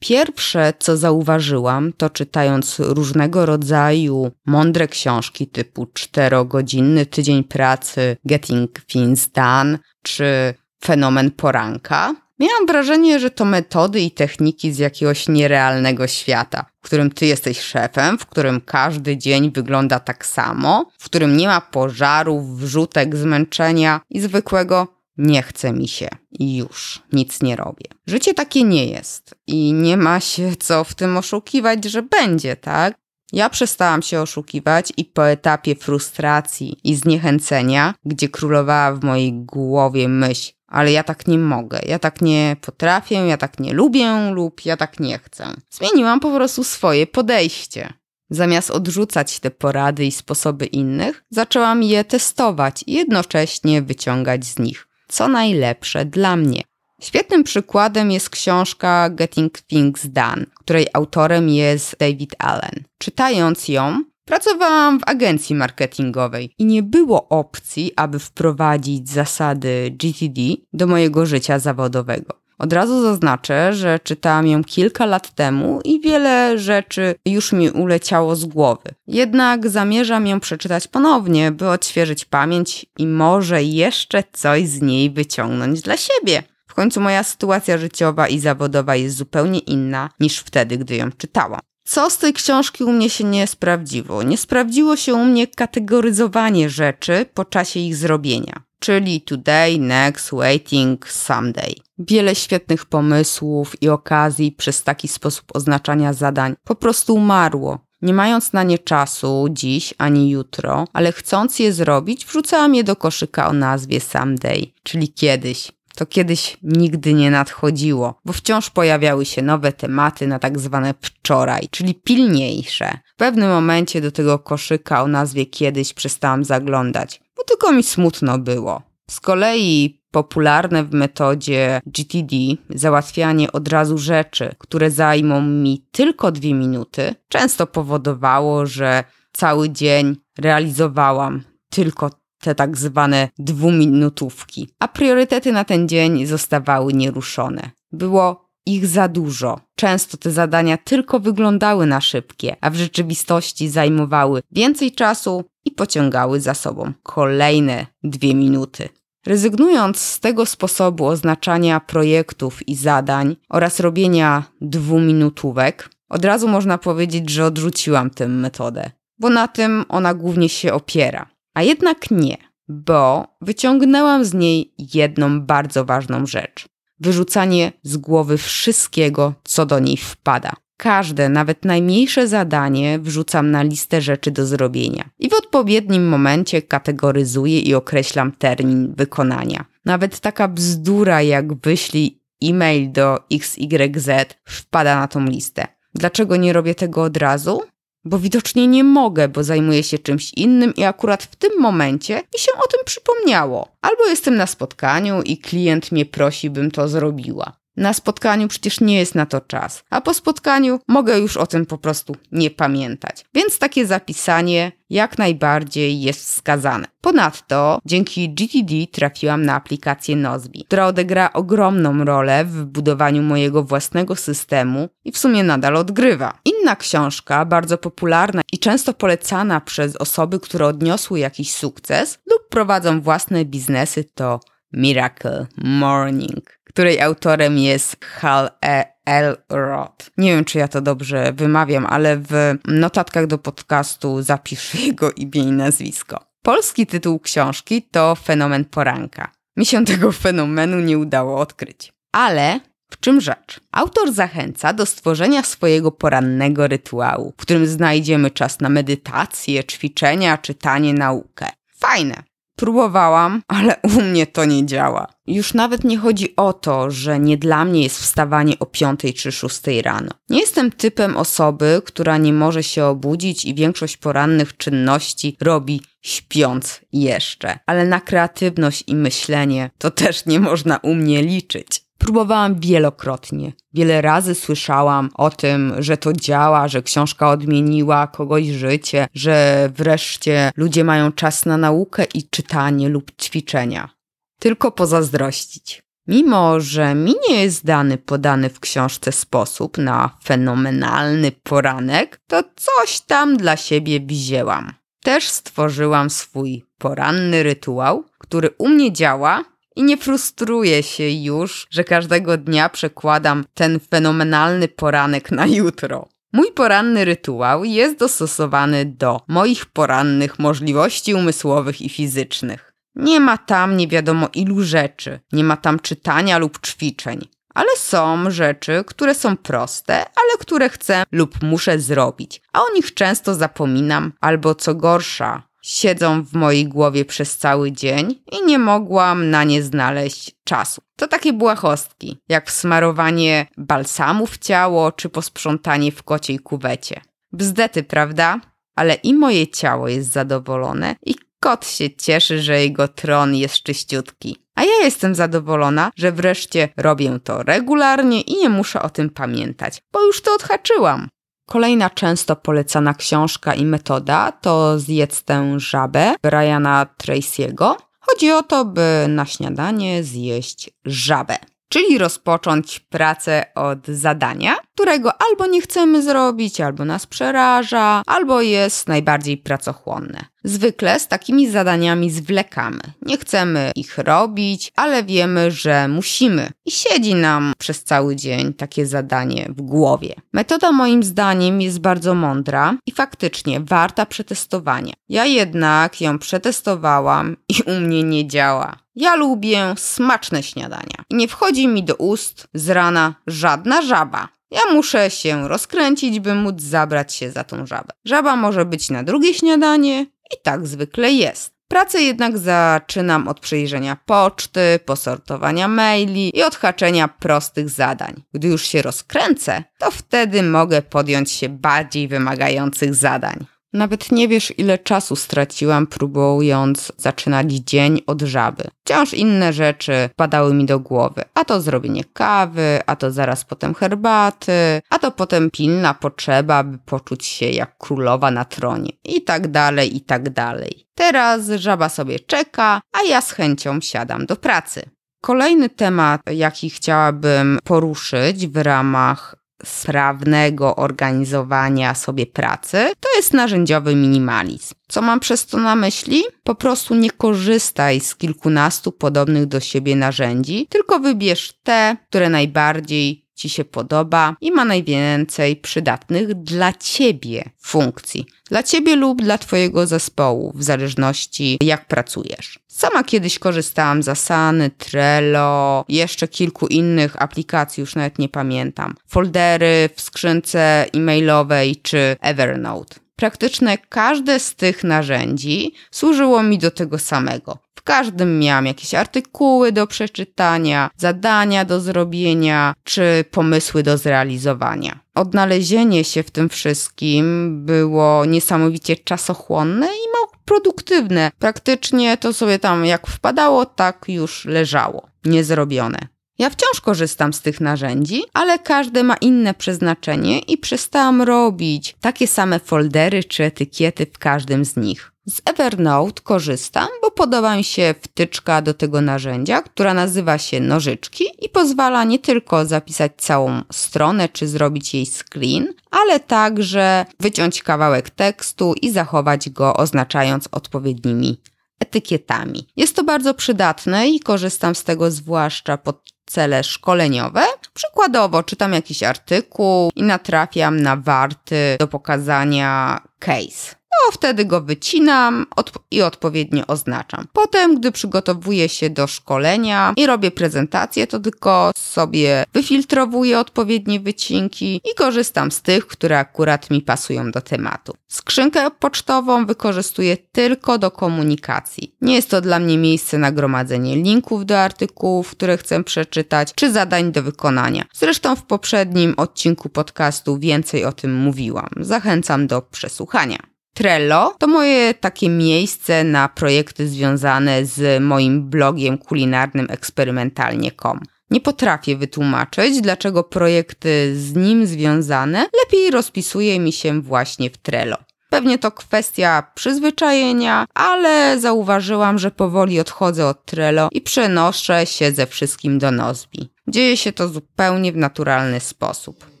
Pierwsze, 0.00 0.72
co 0.78 0.96
zauważyłam, 0.96 1.92
to 1.92 2.10
czytając 2.10 2.78
różnego 2.78 3.46
rodzaju 3.46 4.30
mądre 4.46 4.88
książki 4.88 5.46
typu 5.46 5.86
czterogodzinny 5.86 7.06
tydzień 7.06 7.44
pracy, 7.44 8.16
Getting 8.24 8.80
Things 8.86 9.30
Done 9.30 9.78
czy 10.02 10.54
Fenomen 10.84 11.30
poranka, 11.30 12.14
miałam 12.38 12.66
wrażenie, 12.66 13.20
że 13.20 13.30
to 13.30 13.44
metody 13.44 14.00
i 14.00 14.10
techniki 14.10 14.72
z 14.72 14.78
jakiegoś 14.78 15.28
nierealnego 15.28 16.06
świata, 16.06 16.64
w 16.80 16.84
którym 16.84 17.10
ty 17.10 17.26
jesteś 17.26 17.60
szefem, 17.60 18.18
w 18.18 18.26
którym 18.26 18.60
każdy 18.60 19.16
dzień 19.16 19.52
wygląda 19.52 20.00
tak 20.00 20.26
samo, 20.26 20.90
w 20.98 21.04
którym 21.04 21.36
nie 21.36 21.46
ma 21.46 21.60
pożarów, 21.60 22.58
wrzutek, 22.58 23.16
zmęczenia 23.16 24.00
i 24.10 24.20
zwykłego 24.20 24.98
nie 25.18 25.42
chce 25.42 25.72
mi 25.72 25.88
się 25.88 26.08
i 26.30 26.56
już 26.56 27.02
nic 27.12 27.42
nie 27.42 27.56
robię. 27.56 27.86
Życie 28.06 28.34
takie 28.34 28.64
nie 28.64 28.86
jest 28.86 29.34
i 29.46 29.72
nie 29.72 29.96
ma 29.96 30.20
się 30.20 30.56
co 30.56 30.84
w 30.84 30.94
tym 30.94 31.16
oszukiwać, 31.16 31.84
że 31.84 32.02
będzie, 32.02 32.56
tak? 32.56 32.94
Ja 33.32 33.50
przestałam 33.50 34.02
się 34.02 34.20
oszukiwać 34.20 34.92
i 34.96 35.04
po 35.04 35.28
etapie 35.28 35.76
frustracji 35.76 36.76
i 36.84 36.94
zniechęcenia, 36.94 37.94
gdzie 38.04 38.28
królowała 38.28 38.92
w 38.92 39.04
mojej 39.04 39.32
głowie 39.32 40.08
myśl, 40.08 40.52
ale 40.68 40.92
ja 40.92 41.02
tak 41.02 41.26
nie 41.26 41.38
mogę, 41.38 41.80
ja 41.86 41.98
tak 41.98 42.22
nie 42.22 42.56
potrafię, 42.60 43.14
ja 43.14 43.36
tak 43.36 43.60
nie 43.60 43.72
lubię 43.72 44.30
lub 44.32 44.64
ja 44.64 44.76
tak 44.76 45.00
nie 45.00 45.18
chcę. 45.18 45.54
Zmieniłam 45.70 46.20
po 46.20 46.30
prostu 46.30 46.64
swoje 46.64 47.06
podejście. 47.06 47.92
Zamiast 48.30 48.70
odrzucać 48.70 49.40
te 49.40 49.50
porady 49.50 50.04
i 50.04 50.12
sposoby 50.12 50.66
innych, 50.66 51.24
zaczęłam 51.30 51.82
je 51.82 52.04
testować 52.04 52.84
i 52.86 52.92
jednocześnie 52.92 53.82
wyciągać 53.82 54.44
z 54.44 54.58
nich 54.58 54.88
co 55.08 55.28
najlepsze 55.28 56.04
dla 56.04 56.36
mnie. 56.36 56.62
Świetnym 57.00 57.44
przykładem 57.44 58.10
jest 58.10 58.30
książka 58.30 59.10
Getting 59.10 59.62
Things 59.62 60.06
Done, 60.06 60.46
której 60.60 60.86
autorem 60.92 61.48
jest 61.48 61.96
David 61.98 62.34
Allen. 62.38 62.84
Czytając 62.98 63.68
ją, 63.68 64.04
pracowałam 64.28 65.00
w 65.00 65.02
agencji 65.06 65.54
marketingowej 65.56 66.54
i 66.58 66.64
nie 66.64 66.82
było 66.82 67.28
opcji, 67.28 67.92
aby 67.96 68.18
wprowadzić 68.18 69.08
zasady 69.10 69.90
GTD 69.90 70.40
do 70.72 70.86
mojego 70.86 71.26
życia 71.26 71.58
zawodowego. 71.58 72.34
Od 72.58 72.72
razu 72.72 73.02
zaznaczę, 73.02 73.72
że 73.72 73.98
czytałam 73.98 74.46
ją 74.46 74.64
kilka 74.64 75.06
lat 75.06 75.34
temu 75.34 75.80
i 75.84 76.00
wiele 76.00 76.58
rzeczy 76.58 77.14
już 77.26 77.52
mi 77.52 77.70
uleciało 77.70 78.36
z 78.36 78.44
głowy. 78.44 78.94
Jednak 79.06 79.68
zamierzam 79.68 80.26
ją 80.26 80.40
przeczytać 80.40 80.88
ponownie, 80.88 81.52
by 81.52 81.68
odświeżyć 81.68 82.24
pamięć 82.24 82.86
i 82.98 83.06
może 83.06 83.62
jeszcze 83.62 84.24
coś 84.32 84.68
z 84.68 84.82
niej 84.82 85.10
wyciągnąć 85.10 85.82
dla 85.82 85.96
siebie. 85.96 86.42
W 86.66 86.74
końcu 86.74 87.00
moja 87.00 87.22
sytuacja 87.22 87.78
życiowa 87.78 88.28
i 88.28 88.38
zawodowa 88.38 88.96
jest 88.96 89.16
zupełnie 89.16 89.58
inna 89.58 90.10
niż 90.20 90.38
wtedy, 90.38 90.78
gdy 90.78 90.96
ją 90.96 91.12
czytałam. 91.12 91.60
Co 91.88 92.10
z 92.10 92.18
tej 92.18 92.32
książki 92.32 92.84
u 92.84 92.92
mnie 92.92 93.10
się 93.10 93.24
nie 93.24 93.46
sprawdziło? 93.46 94.22
Nie 94.22 94.38
sprawdziło 94.38 94.96
się 94.96 95.14
u 95.14 95.24
mnie 95.24 95.46
kategoryzowanie 95.46 96.70
rzeczy 96.70 97.26
po 97.34 97.44
czasie 97.44 97.80
ich 97.80 97.96
zrobienia 97.96 98.68
czyli 98.78 99.20
today, 99.20 99.78
next, 99.78 100.30
waiting, 100.32 101.08
someday. 101.08 101.74
Wiele 101.98 102.34
świetnych 102.34 102.86
pomysłów 102.86 103.82
i 103.82 103.88
okazji 103.88 104.52
przez 104.52 104.82
taki 104.82 105.08
sposób 105.08 105.44
oznaczania 105.54 106.12
zadań 106.12 106.54
po 106.64 106.74
prostu 106.74 107.14
umarło. 107.14 107.78
Nie 108.02 108.14
mając 108.14 108.52
na 108.52 108.62
nie 108.62 108.78
czasu 108.78 109.46
dziś 109.50 109.94
ani 109.98 110.30
jutro, 110.30 110.84
ale 110.92 111.12
chcąc 111.12 111.58
je 111.58 111.72
zrobić, 111.72 112.26
wrzucałam 112.26 112.74
je 112.74 112.84
do 112.84 112.96
koszyka 112.96 113.48
o 113.48 113.52
nazwie 113.52 114.00
someday, 114.00 114.66
czyli 114.82 115.12
kiedyś. 115.12 115.77
To 115.98 116.06
kiedyś 116.06 116.56
nigdy 116.62 117.14
nie 117.14 117.30
nadchodziło, 117.30 118.14
bo 118.24 118.32
wciąż 118.32 118.70
pojawiały 118.70 119.24
się 119.24 119.42
nowe 119.42 119.72
tematy 119.72 120.26
na 120.26 120.38
tak 120.38 120.58
zwane 120.58 120.94
wczoraj, 121.00 121.68
czyli 121.70 121.94
pilniejsze. 121.94 122.98
W 123.14 123.16
pewnym 123.16 123.50
momencie 123.50 124.00
do 124.00 124.12
tego 124.12 124.38
koszyka 124.38 125.02
o 125.02 125.08
nazwie 125.08 125.46
kiedyś 125.46 125.94
przestałam 125.94 126.44
zaglądać 126.44 127.20
bo 127.38 127.44
tylko 127.44 127.72
mi 127.72 127.82
smutno 127.82 128.38
było. 128.38 128.82
Z 129.10 129.20
kolei 129.20 130.00
popularne 130.10 130.84
w 130.84 130.92
metodzie 130.92 131.80
GTD 131.86 132.36
załatwianie 132.70 133.52
od 133.52 133.68
razu 133.68 133.98
rzeczy, 133.98 134.54
które 134.58 134.90
zajmą 134.90 135.42
mi 135.42 135.86
tylko 135.90 136.32
dwie 136.32 136.54
minuty, 136.54 137.14
często 137.28 137.66
powodowało, 137.66 138.66
że 138.66 139.04
cały 139.32 139.70
dzień 139.70 140.16
realizowałam 140.38 141.42
tylko 141.70 142.10
te 142.40 142.54
tak 142.54 142.76
zwane 142.76 143.28
dwuminutówki, 143.38 144.68
a 144.78 144.88
priorytety 144.88 145.52
na 145.52 145.64
ten 145.64 145.88
dzień 145.88 146.26
zostawały 146.26 146.92
nieruszone. 146.92 147.70
Było 147.92 148.48
ich 148.66 148.86
za 148.86 149.08
dużo. 149.08 149.60
Często 149.74 150.16
te 150.16 150.30
zadania 150.30 150.76
tylko 150.76 151.20
wyglądały 151.20 151.86
na 151.86 152.00
szybkie, 152.00 152.56
a 152.60 152.70
w 152.70 152.74
rzeczywistości 152.74 153.68
zajmowały 153.68 154.42
więcej 154.52 154.92
czasu 154.92 155.44
i 155.64 155.70
pociągały 155.70 156.40
za 156.40 156.54
sobą 156.54 156.92
kolejne 157.02 157.86
dwie 158.04 158.34
minuty. 158.34 158.88
Rezygnując 159.26 159.98
z 159.98 160.20
tego 160.20 160.46
sposobu 160.46 161.06
oznaczania 161.06 161.80
projektów 161.80 162.68
i 162.68 162.74
zadań 162.74 163.36
oraz 163.48 163.80
robienia 163.80 164.44
dwuminutówek, 164.60 165.90
od 166.08 166.24
razu 166.24 166.48
można 166.48 166.78
powiedzieć, 166.78 167.30
że 167.30 167.44
odrzuciłam 167.44 168.10
tę 168.10 168.28
metodę, 168.28 168.90
bo 169.18 169.30
na 169.30 169.48
tym 169.48 169.84
ona 169.88 170.14
głównie 170.14 170.48
się 170.48 170.72
opiera. 170.72 171.26
A 171.58 171.62
jednak 171.62 172.10
nie, 172.10 172.36
bo 172.68 173.26
wyciągnęłam 173.40 174.24
z 174.24 174.34
niej 174.34 174.74
jedną 174.94 175.40
bardzo 175.40 175.84
ważną 175.84 176.26
rzecz 176.26 176.68
wyrzucanie 177.00 177.72
z 177.82 177.96
głowy 177.96 178.38
wszystkiego, 178.38 179.34
co 179.44 179.66
do 179.66 179.78
niej 179.78 179.96
wpada. 179.96 180.52
Każde, 180.76 181.28
nawet 181.28 181.64
najmniejsze 181.64 182.28
zadanie 182.28 182.98
wrzucam 182.98 183.50
na 183.50 183.62
listę 183.62 184.00
rzeczy 184.00 184.30
do 184.30 184.46
zrobienia 184.46 185.10
i 185.18 185.30
w 185.30 185.34
odpowiednim 185.34 186.08
momencie 186.08 186.62
kategoryzuję 186.62 187.60
i 187.60 187.74
określam 187.74 188.32
termin 188.32 188.94
wykonania. 188.94 189.64
Nawet 189.84 190.20
taka 190.20 190.48
bzdura 190.48 191.22
jak 191.22 191.54
wyślij 191.54 192.22
e-mail 192.44 192.92
do 192.92 193.18
XYZ 193.32 194.08
wpada 194.44 195.00
na 195.00 195.08
tą 195.08 195.24
listę. 195.24 195.66
Dlaczego 195.94 196.36
nie 196.36 196.52
robię 196.52 196.74
tego 196.74 197.02
od 197.02 197.16
razu? 197.16 197.62
Bo 198.04 198.18
widocznie 198.18 198.66
nie 198.66 198.84
mogę, 198.84 199.28
bo 199.28 199.44
zajmuję 199.44 199.82
się 199.82 199.98
czymś 199.98 200.32
innym 200.34 200.74
i 200.74 200.84
akurat 200.84 201.22
w 201.22 201.36
tym 201.36 201.60
momencie 201.60 202.14
mi 202.14 202.38
się 202.38 202.52
o 202.64 202.66
tym 202.66 202.80
przypomniało. 202.84 203.68
Albo 203.80 204.06
jestem 204.06 204.36
na 204.36 204.46
spotkaniu 204.46 205.22
i 205.22 205.38
klient 205.38 205.92
mnie 205.92 206.06
prosi, 206.06 206.50
bym 206.50 206.70
to 206.70 206.88
zrobiła. 206.88 207.57
Na 207.78 207.92
spotkaniu 207.92 208.48
przecież 208.48 208.80
nie 208.80 208.98
jest 208.98 209.14
na 209.14 209.26
to 209.26 209.40
czas, 209.40 209.84
a 209.90 210.00
po 210.00 210.14
spotkaniu 210.14 210.80
mogę 210.88 211.18
już 211.18 211.36
o 211.36 211.46
tym 211.46 211.66
po 211.66 211.78
prostu 211.78 212.16
nie 212.32 212.50
pamiętać. 212.50 213.24
Więc 213.34 213.58
takie 213.58 213.86
zapisanie 213.86 214.72
jak 214.90 215.18
najbardziej 215.18 216.00
jest 216.00 216.20
wskazane. 216.20 216.86
Ponadto 217.00 217.78
dzięki 217.84 218.34
GTD 218.34 218.74
trafiłam 218.92 219.44
na 219.44 219.54
aplikację 219.54 220.16
Nozbi, 220.16 220.64
która 220.64 220.86
odegra 220.86 221.32
ogromną 221.32 222.04
rolę 222.04 222.44
w 222.44 222.64
budowaniu 222.64 223.22
mojego 223.22 223.62
własnego 223.62 224.16
systemu 224.16 224.88
i 225.04 225.12
w 225.12 225.18
sumie 225.18 225.44
nadal 225.44 225.76
odgrywa. 225.76 226.38
Inna 226.44 226.76
książka, 226.76 227.44
bardzo 227.44 227.78
popularna 227.78 228.42
i 228.52 228.58
często 228.58 228.94
polecana 228.94 229.60
przez 229.60 229.96
osoby, 229.96 230.40
które 230.40 230.66
odniosły 230.66 231.18
jakiś 231.18 231.54
sukces 231.54 232.18
lub 232.30 232.48
prowadzą 232.48 233.00
własne 233.00 233.44
biznesy 233.44 234.04
to 234.04 234.40
Miracle 234.72 235.46
Morning 235.56 236.57
której 236.78 237.00
autorem 237.00 237.58
jest 237.58 238.04
Hal 238.04 238.50
E. 238.64 238.84
Elrod. 239.04 240.10
Nie 240.16 240.34
wiem, 240.34 240.44
czy 240.44 240.58
ja 240.58 240.68
to 240.68 240.80
dobrze 240.80 241.32
wymawiam, 241.32 241.86
ale 241.86 242.16
w 242.16 242.54
notatkach 242.64 243.26
do 243.26 243.38
podcastu 243.38 244.22
zapiszę 244.22 244.78
jego 244.86 245.10
imię 245.10 245.42
i 245.42 245.52
nazwisko. 245.52 246.24
Polski 246.42 246.86
tytuł 246.86 247.18
książki 247.18 247.82
to 247.82 248.14
Fenomen 248.14 248.64
Poranka. 248.64 249.32
Mi 249.56 249.66
się 249.66 249.84
tego 249.84 250.12
fenomenu 250.12 250.80
nie 250.80 250.98
udało 250.98 251.40
odkryć. 251.40 251.92
Ale 252.12 252.60
w 252.90 253.00
czym 253.00 253.20
rzecz? 253.20 253.60
Autor 253.72 254.12
zachęca 254.12 254.72
do 254.72 254.86
stworzenia 254.86 255.42
swojego 255.42 255.92
porannego 255.92 256.66
rytuału, 256.66 257.32
w 257.38 257.42
którym 257.42 257.66
znajdziemy 257.66 258.30
czas 258.30 258.60
na 258.60 258.68
medytację, 258.68 259.64
ćwiczenia, 259.64 260.38
czytanie, 260.38 260.94
naukę. 260.94 261.46
Fajne. 261.80 262.22
Próbowałam, 262.56 263.42
ale 263.48 263.76
u 263.82 264.02
mnie 264.02 264.26
to 264.26 264.44
nie 264.44 264.66
działa. 264.66 265.17
Już 265.28 265.54
nawet 265.54 265.84
nie 265.84 265.98
chodzi 265.98 266.36
o 266.36 266.52
to, 266.52 266.90
że 266.90 267.18
nie 267.18 267.36
dla 267.36 267.64
mnie 267.64 267.82
jest 267.82 267.98
wstawanie 267.98 268.58
o 268.58 268.66
5 268.66 269.00
czy 269.16 269.32
6 269.32 269.60
rano. 269.82 270.10
Nie 270.28 270.40
jestem 270.40 270.72
typem 270.72 271.16
osoby, 271.16 271.82
która 271.84 272.16
nie 272.16 272.32
może 272.32 272.62
się 272.62 272.84
obudzić 272.84 273.44
i 273.44 273.54
większość 273.54 273.96
porannych 273.96 274.56
czynności 274.56 275.36
robi 275.40 275.80
śpiąc 276.02 276.80
jeszcze. 276.92 277.58
Ale 277.66 277.86
na 277.86 278.00
kreatywność 278.00 278.84
i 278.86 278.94
myślenie 278.94 279.70
to 279.78 279.90
też 279.90 280.26
nie 280.26 280.40
można 280.40 280.76
u 280.76 280.94
mnie 280.94 281.22
liczyć. 281.22 281.88
Próbowałam 281.98 282.60
wielokrotnie. 282.60 283.52
Wiele 283.74 284.02
razy 284.02 284.34
słyszałam 284.34 285.10
o 285.14 285.30
tym, 285.30 285.74
że 285.78 285.96
to 285.96 286.12
działa, 286.12 286.68
że 286.68 286.82
książka 286.82 287.30
odmieniła 287.30 288.06
kogoś 288.06 288.46
życie, 288.46 289.06
że 289.14 289.68
wreszcie 289.74 290.50
ludzie 290.56 290.84
mają 290.84 291.12
czas 291.12 291.46
na 291.46 291.56
naukę 291.56 292.04
i 292.14 292.28
czytanie 292.28 292.88
lub 292.88 293.12
ćwiczenia. 293.22 293.97
Tylko 294.38 294.70
pozazdrościć. 294.70 295.82
Mimo, 296.06 296.60
że 296.60 296.94
mi 296.94 297.14
nie 297.28 297.42
jest 297.42 297.64
dany 297.64 297.98
podany 297.98 298.48
w 298.48 298.60
książce 298.60 299.12
sposób 299.12 299.78
na 299.78 300.10
fenomenalny 300.24 301.32
poranek, 301.32 302.20
to 302.26 302.42
coś 302.56 303.00
tam 303.00 303.36
dla 303.36 303.56
siebie 303.56 304.00
wzięłam. 304.00 304.72
Też 305.02 305.28
stworzyłam 305.28 306.10
swój 306.10 306.64
poranny 306.78 307.42
rytuał, 307.42 308.04
który 308.18 308.50
u 308.58 308.68
mnie 308.68 308.92
działa 308.92 309.44
i 309.76 309.82
nie 309.82 309.96
frustruję 309.96 310.82
się 310.82 311.10
już, 311.10 311.66
że 311.70 311.84
każdego 311.84 312.36
dnia 312.36 312.68
przekładam 312.68 313.44
ten 313.54 313.80
fenomenalny 313.80 314.68
poranek 314.68 315.30
na 315.30 315.46
jutro. 315.46 316.08
Mój 316.32 316.52
poranny 316.52 317.04
rytuał 317.04 317.64
jest 317.64 317.98
dostosowany 317.98 318.84
do 318.84 319.20
moich 319.28 319.66
porannych 319.66 320.38
możliwości 320.38 321.14
umysłowych 321.14 321.82
i 321.82 321.88
fizycznych. 321.88 322.67
Nie 322.98 323.20
ma 323.20 323.38
tam 323.38 323.76
nie 323.76 323.88
wiadomo 323.88 324.28
ilu 324.34 324.62
rzeczy, 324.62 325.20
nie 325.32 325.44
ma 325.44 325.56
tam 325.56 325.80
czytania 325.80 326.38
lub 326.38 326.66
ćwiczeń, 326.66 327.28
ale 327.54 327.68
są 327.76 328.30
rzeczy, 328.30 328.84
które 328.86 329.14
są 329.14 329.36
proste, 329.36 329.94
ale 329.96 330.38
które 330.40 330.68
chcę 330.68 331.04
lub 331.12 331.42
muszę 331.42 331.78
zrobić, 331.78 332.42
a 332.52 332.60
o 332.62 332.72
nich 332.74 332.94
często 332.94 333.34
zapominam, 333.34 334.12
albo 334.20 334.54
co 334.54 334.74
gorsza, 334.74 335.42
siedzą 335.62 336.24
w 336.24 336.32
mojej 336.32 336.68
głowie 336.68 337.04
przez 337.04 337.38
cały 337.38 337.72
dzień 337.72 338.22
i 338.32 338.46
nie 338.46 338.58
mogłam 338.58 339.30
na 339.30 339.44
nie 339.44 339.62
znaleźć 339.62 340.34
czasu. 340.44 340.82
To 340.96 341.08
takie 341.08 341.32
błahostki, 341.32 342.18
jak 342.28 342.50
smarowanie 342.52 343.46
balsamu 343.56 344.26
w 344.26 344.38
ciało 344.38 344.92
czy 344.92 345.08
posprzątanie 345.08 345.92
w 345.92 346.02
kociej 346.02 346.38
kuwecie. 346.38 347.00
Bzdety, 347.32 347.82
prawda? 347.82 348.40
Ale 348.76 348.94
i 348.94 349.14
moje 349.14 349.48
ciało 349.48 349.88
jest 349.88 350.12
zadowolone 350.12 350.96
i 351.06 351.14
kot 351.40 351.66
się 351.66 351.90
cieszy, 351.90 352.42
że 352.42 352.62
jego 352.62 352.88
tron 352.88 353.34
jest 353.34 353.62
czyściutki. 353.62 354.36
A 354.54 354.64
ja 354.64 354.84
jestem 354.84 355.14
zadowolona, 355.14 355.90
że 355.96 356.12
wreszcie 356.12 356.68
robię 356.76 357.20
to 357.24 357.42
regularnie 357.42 358.20
i 358.20 358.36
nie 358.36 358.48
muszę 358.48 358.82
o 358.82 358.90
tym 358.90 359.10
pamiętać, 359.10 359.82
bo 359.92 360.06
już 360.06 360.22
to 360.22 360.34
odhaczyłam. 360.34 361.08
Kolejna 361.46 361.90
często 361.90 362.36
polecana 362.36 362.94
książka 362.94 363.54
i 363.54 363.64
metoda 363.64 364.32
to 364.32 364.78
Zjedz 364.78 365.22
tę 365.22 365.60
żabę 365.60 366.14
Briana 366.22 366.86
Tracy'ego. 367.02 367.74
Chodzi 368.00 368.32
o 368.32 368.42
to, 368.42 368.64
by 368.64 369.06
na 369.08 369.26
śniadanie 369.26 370.04
zjeść 370.04 370.70
żabę 370.84 371.36
czyli 371.68 371.98
rozpocząć 371.98 372.80
pracę 372.80 373.44
od 373.54 373.86
zadania, 373.86 374.56
którego 374.74 375.12
albo 375.30 375.46
nie 375.46 375.60
chcemy 375.60 376.02
zrobić, 376.02 376.60
albo 376.60 376.84
nas 376.84 377.06
przeraża, 377.06 378.02
albo 378.06 378.40
jest 378.40 378.88
najbardziej 378.88 379.36
pracochłonne. 379.36 380.24
Zwykle 380.44 381.00
z 381.00 381.08
takimi 381.08 381.50
zadaniami 381.50 382.10
zwlekamy. 382.10 382.80
Nie 383.02 383.16
chcemy 383.16 383.72
ich 383.74 383.98
robić, 383.98 384.72
ale 384.76 385.04
wiemy, 385.04 385.50
że 385.50 385.88
musimy. 385.88 386.50
I 386.64 386.70
siedzi 386.70 387.14
nam 387.14 387.52
przez 387.58 387.84
cały 387.84 388.16
dzień 388.16 388.54
takie 388.54 388.86
zadanie 388.86 389.46
w 389.48 389.62
głowie. 389.62 390.14
Metoda 390.32 390.72
moim 390.72 391.02
zdaniem 391.02 391.60
jest 391.60 391.78
bardzo 391.78 392.14
mądra 392.14 392.74
i 392.86 392.92
faktycznie 392.92 393.60
warta 393.60 394.06
przetestowania. 394.06 394.92
Ja 395.08 395.24
jednak 395.24 396.00
ją 396.00 396.18
przetestowałam 396.18 397.36
i 397.48 397.62
u 397.62 397.80
mnie 397.80 398.02
nie 398.02 398.28
działa. 398.28 398.76
Ja 399.00 399.14
lubię 399.14 399.74
smaczne 399.76 400.42
śniadania. 400.42 401.04
Nie 401.10 401.28
wchodzi 401.28 401.68
mi 401.68 401.84
do 401.84 401.94
ust 401.94 402.48
z 402.54 402.70
rana 402.70 403.14
żadna 403.26 403.82
żaba. 403.82 404.28
Ja 404.50 404.60
muszę 404.72 405.10
się 405.10 405.48
rozkręcić, 405.48 406.20
by 406.20 406.34
móc 406.34 406.60
zabrać 406.60 407.14
się 407.14 407.30
za 407.30 407.44
tą 407.44 407.66
żabę. 407.66 407.92
Żaba 408.04 408.36
może 408.36 408.64
być 408.64 408.90
na 408.90 409.02
drugie 409.02 409.34
śniadanie 409.34 410.00
i 410.02 410.42
tak 410.42 410.66
zwykle 410.66 411.12
jest. 411.12 411.54
Pracę 411.68 412.02
jednak 412.02 412.38
zaczynam 412.38 413.28
od 413.28 413.40
przejrzenia 413.40 413.96
poczty, 414.06 414.80
posortowania 414.84 415.68
maili 415.68 416.38
i 416.38 416.42
odhaczenia 416.42 417.08
prostych 417.08 417.70
zadań. 417.70 418.22
Gdy 418.34 418.48
już 418.48 418.66
się 418.66 418.82
rozkręcę, 418.82 419.64
to 419.78 419.90
wtedy 419.90 420.42
mogę 420.42 420.82
podjąć 420.82 421.30
się 421.30 421.48
bardziej 421.48 422.08
wymagających 422.08 422.94
zadań. 422.94 423.46
Nawet 423.72 424.12
nie 424.12 424.28
wiesz, 424.28 424.58
ile 424.58 424.78
czasu 424.78 425.16
straciłam, 425.16 425.86
próbując 425.86 426.92
zaczynać 426.96 427.52
dzień 427.52 428.02
od 428.06 428.22
żaby. 428.22 428.64
Wciąż 428.84 429.14
inne 429.14 429.52
rzeczy 429.52 430.10
padały 430.16 430.54
mi 430.54 430.66
do 430.66 430.80
głowy. 430.80 431.24
A 431.34 431.44
to 431.44 431.60
zrobienie 431.60 432.04
kawy, 432.04 432.80
a 432.86 432.96
to 432.96 433.10
zaraz 433.10 433.44
potem 433.44 433.74
herbaty, 433.74 434.80
a 434.90 434.98
to 434.98 435.10
potem 435.10 435.50
pilna 435.50 435.94
potrzeba, 435.94 436.64
by 436.64 436.78
poczuć 436.78 437.24
się 437.24 437.46
jak 437.46 437.78
królowa 437.78 438.30
na 438.30 438.44
tronie. 438.44 438.90
I 439.04 439.22
tak 439.22 439.48
dalej, 439.50 439.96
i 439.96 440.00
tak 440.00 440.30
dalej. 440.30 440.86
Teraz 440.94 441.46
żaba 441.48 441.88
sobie 441.88 442.20
czeka, 442.20 442.80
a 442.92 443.02
ja 443.02 443.20
z 443.20 443.32
chęcią 443.32 443.80
siadam 443.80 444.26
do 444.26 444.36
pracy. 444.36 444.90
Kolejny 445.20 445.68
temat, 445.68 446.20
jaki 446.30 446.70
chciałabym 446.70 447.58
poruszyć 447.64 448.46
w 448.46 448.56
ramach 448.56 449.37
sprawnego 449.64 450.76
organizowania 450.76 451.94
sobie 451.94 452.26
pracy, 452.26 452.92
to 453.00 453.08
jest 453.16 453.32
narzędziowy 453.32 453.94
minimalizm. 453.94 454.74
Co 454.88 455.02
mam 455.02 455.20
przez 455.20 455.46
to 455.46 455.58
na 455.58 455.76
myśli? 455.76 456.22
Po 456.44 456.54
prostu 456.54 456.94
nie 456.94 457.10
korzystaj 457.10 458.00
z 458.00 458.16
kilkunastu 458.16 458.92
podobnych 458.92 459.46
do 459.46 459.60
siebie 459.60 459.96
narzędzi, 459.96 460.66
tylko 460.70 460.98
wybierz 460.98 461.52
te, 461.62 461.96
które 462.08 462.28
najbardziej 462.28 463.27
Ci 463.38 463.48
się 463.48 463.64
podoba 463.64 464.36
i 464.40 464.52
ma 464.52 464.64
najwięcej 464.64 465.56
przydatnych 465.56 466.34
dla 466.34 466.72
Ciebie 466.72 467.44
funkcji. 467.60 468.26
Dla 468.48 468.62
Ciebie 468.62 468.96
lub 468.96 469.22
dla 469.22 469.38
Twojego 469.38 469.86
zespołu, 469.86 470.52
w 470.54 470.62
zależności 470.62 471.58
jak 471.62 471.88
pracujesz. 471.88 472.58
Sama 472.68 473.04
kiedyś 473.04 473.38
korzystałam 473.38 474.02
z 474.02 474.08
Asany, 474.08 474.70
Trello, 474.70 475.84
jeszcze 475.88 476.28
kilku 476.28 476.66
innych 476.66 477.22
aplikacji, 477.22 477.80
już 477.80 477.94
nawet 477.94 478.18
nie 478.18 478.28
pamiętam. 478.28 478.94
Foldery 479.06 479.90
w 479.94 480.00
skrzynce 480.00 480.86
e-mailowej 480.94 481.76
czy 481.76 482.16
Evernote. 482.20 483.07
Praktycznie 483.18 483.78
każde 483.88 484.40
z 484.40 484.54
tych 484.54 484.84
narzędzi 484.84 485.74
służyło 485.90 486.42
mi 486.42 486.58
do 486.58 486.70
tego 486.70 486.98
samego. 486.98 487.58
W 487.74 487.82
każdym 487.82 488.38
miałam 488.38 488.66
jakieś 488.66 488.94
artykuły 488.94 489.72
do 489.72 489.86
przeczytania, 489.86 490.90
zadania 490.96 491.64
do 491.64 491.80
zrobienia 491.80 492.74
czy 492.84 493.24
pomysły 493.30 493.82
do 493.82 493.98
zrealizowania. 493.98 494.98
Odnalezienie 495.14 496.04
się 496.04 496.22
w 496.22 496.30
tym 496.30 496.48
wszystkim 496.48 497.56
było 497.66 498.24
niesamowicie 498.24 498.96
czasochłonne 498.96 499.86
i 499.86 500.12
mało 500.12 500.28
produktywne. 500.44 501.30
Praktycznie 501.38 502.16
to 502.16 502.32
sobie 502.32 502.58
tam 502.58 502.84
jak 502.84 503.06
wpadało, 503.06 503.66
tak 503.66 504.04
już 504.08 504.44
leżało, 504.44 505.08
niezrobione. 505.24 506.17
Ja 506.38 506.50
wciąż 506.50 506.80
korzystam 506.80 507.32
z 507.32 507.40
tych 507.40 507.60
narzędzi, 507.60 508.22
ale 508.34 508.58
każde 508.58 509.02
ma 509.02 509.16
inne 509.16 509.54
przeznaczenie 509.54 510.38
i 510.38 510.58
przestałam 510.58 511.22
robić 511.22 511.96
takie 512.00 512.26
same 512.26 512.58
foldery 512.58 513.24
czy 513.24 513.44
etykiety 513.44 514.06
w 514.06 514.18
każdym 514.18 514.64
z 514.64 514.76
nich. 514.76 515.12
Z 515.26 515.40
Evernote 515.44 516.22
korzystam, 516.22 516.88
bo 517.02 517.10
podoba 517.10 517.56
mi 517.56 517.64
się 517.64 517.94
wtyczka 518.02 518.62
do 518.62 518.74
tego 518.74 519.00
narzędzia, 519.00 519.62
która 519.62 519.94
nazywa 519.94 520.38
się 520.38 520.60
nożyczki 520.60 521.24
i 521.38 521.48
pozwala 521.48 522.04
nie 522.04 522.18
tylko 522.18 522.66
zapisać 522.66 523.12
całą 523.16 523.62
stronę 523.72 524.28
czy 524.28 524.48
zrobić 524.48 524.94
jej 524.94 525.06
screen, 525.06 525.74
ale 525.90 526.20
także 526.20 527.06
wyciąć 527.20 527.62
kawałek 527.62 528.10
tekstu 528.10 528.74
i 528.82 528.90
zachować 528.90 529.50
go 529.50 529.76
oznaczając 529.76 530.48
odpowiednimi 530.52 531.40
etykietami. 531.80 532.68
Jest 532.76 532.96
to 532.96 533.04
bardzo 533.04 533.34
przydatne 533.34 534.08
i 534.08 534.20
korzystam 534.20 534.74
z 534.74 534.84
tego 534.84 535.10
zwłaszcza 535.10 535.76
pod 535.76 536.17
cele 536.28 536.64
szkoleniowe. 536.64 537.42
Przykładowo 537.74 538.42
czytam 538.42 538.72
jakiś 538.72 539.02
artykuł 539.02 539.90
i 539.96 540.02
natrafiam 540.02 540.80
na 540.80 540.96
warty 540.96 541.76
do 541.78 541.88
pokazania 541.88 543.00
case. 543.18 543.77
To 544.06 544.12
wtedy 544.12 544.44
go 544.44 544.60
wycinam 544.60 545.46
odp- 545.56 545.78
i 545.90 546.02
odpowiednio 546.02 546.66
oznaczam. 546.66 547.26
Potem, 547.32 547.80
gdy 547.80 547.92
przygotowuję 547.92 548.68
się 548.68 548.90
do 548.90 549.06
szkolenia 549.06 549.92
i 549.96 550.06
robię 550.06 550.30
prezentację, 550.30 551.06
to 551.06 551.20
tylko 551.20 551.72
sobie 551.76 552.44
wyfiltrowuję 552.52 553.38
odpowiednie 553.38 554.00
wycinki 554.00 554.80
i 554.92 554.94
korzystam 554.96 555.50
z 555.50 555.62
tych, 555.62 555.86
które 555.86 556.18
akurat 556.18 556.70
mi 556.70 556.82
pasują 556.82 557.30
do 557.30 557.40
tematu. 557.40 557.94
Skrzynkę 558.08 558.70
pocztową 558.70 559.46
wykorzystuję 559.46 560.16
tylko 560.32 560.78
do 560.78 560.90
komunikacji. 560.90 561.94
Nie 562.00 562.14
jest 562.14 562.30
to 562.30 562.40
dla 562.40 562.58
mnie 562.58 562.78
miejsce 562.78 563.18
na 563.18 563.32
gromadzenie 563.32 563.96
linków 563.96 564.46
do 564.46 564.60
artykułów, 564.60 565.30
które 565.30 565.56
chcę 565.58 565.84
przeczytać, 565.84 566.54
czy 566.54 566.72
zadań 566.72 567.12
do 567.12 567.22
wykonania. 567.22 567.84
Zresztą 567.94 568.36
w 568.36 568.42
poprzednim 568.42 569.14
odcinku 569.16 569.68
podcastu 569.68 570.38
więcej 570.38 570.84
o 570.84 570.92
tym 570.92 571.14
mówiłam. 571.14 571.68
Zachęcam 571.80 572.46
do 572.46 572.62
przesłuchania. 572.62 573.38
Trello 573.78 574.34
to 574.38 574.46
moje 574.46 574.94
takie 574.94 575.28
miejsce 575.28 576.04
na 576.04 576.28
projekty 576.28 576.88
związane 576.88 577.64
z 577.64 578.02
moim 578.02 578.50
blogiem 578.50 578.98
kulinarnym 578.98 579.66
eksperymentalnie.com. 579.70 581.00
Nie 581.30 581.40
potrafię 581.40 581.96
wytłumaczyć, 581.96 582.80
dlaczego 582.80 583.24
projekty 583.24 584.16
z 584.16 584.34
nim 584.34 584.66
związane 584.66 585.46
lepiej 585.64 585.90
rozpisuje 585.90 586.60
mi 586.60 586.72
się 586.72 587.02
właśnie 587.02 587.50
w 587.50 587.56
Trello. 587.56 587.96
Pewnie 588.30 588.58
to 588.58 588.70
kwestia 588.70 589.52
przyzwyczajenia, 589.54 590.66
ale 590.74 591.40
zauważyłam, 591.40 592.18
że 592.18 592.30
powoli 592.30 592.80
odchodzę 592.80 593.26
od 593.26 593.44
Trello 593.44 593.88
i 593.92 594.00
przenoszę 594.00 594.86
się 594.86 595.12
ze 595.12 595.26
wszystkim 595.26 595.78
do 595.78 595.90
Nozbi. 595.90 596.48
Dzieje 596.68 596.96
się 596.96 597.12
to 597.12 597.28
zupełnie 597.28 597.92
w 597.92 597.96
naturalny 597.96 598.60
sposób. 598.60 599.37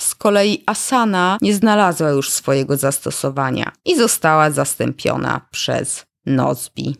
Z 0.00 0.14
kolei 0.14 0.62
Asana 0.66 1.38
nie 1.40 1.54
znalazła 1.54 2.10
już 2.10 2.30
swojego 2.30 2.76
zastosowania 2.76 3.72
i 3.84 3.96
została 3.96 4.50
zastąpiona 4.50 5.40
przez 5.50 6.04
Nozbi. 6.26 6.96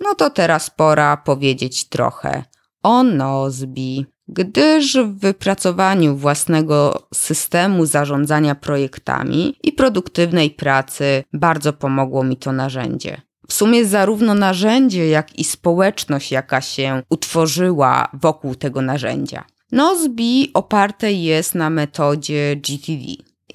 No 0.00 0.14
to 0.14 0.30
teraz 0.30 0.70
pora 0.70 1.16
powiedzieć 1.16 1.88
trochę 1.88 2.44
o 2.82 3.02
Nozbi, 3.02 4.06
gdyż 4.28 4.96
w 4.96 5.18
wypracowaniu 5.18 6.16
własnego 6.16 7.08
systemu 7.14 7.86
zarządzania 7.86 8.54
projektami 8.54 9.56
i 9.62 9.72
produktywnej 9.72 10.50
pracy 10.50 11.24
bardzo 11.32 11.72
pomogło 11.72 12.24
mi 12.24 12.36
to 12.36 12.52
narzędzie. 12.52 13.20
W 13.48 13.52
sumie 13.52 13.84
zarówno 13.84 14.34
narzędzie, 14.34 15.08
jak 15.08 15.38
i 15.38 15.44
społeczność, 15.44 16.32
jaka 16.32 16.60
się 16.60 17.02
utworzyła 17.10 18.08
wokół 18.12 18.54
tego 18.54 18.82
narzędzia. 18.82 19.44
Nozbi 19.74 20.50
oparte 20.54 21.12
jest 21.12 21.54
na 21.54 21.70
metodzie 21.70 22.56
GTD 22.56 23.04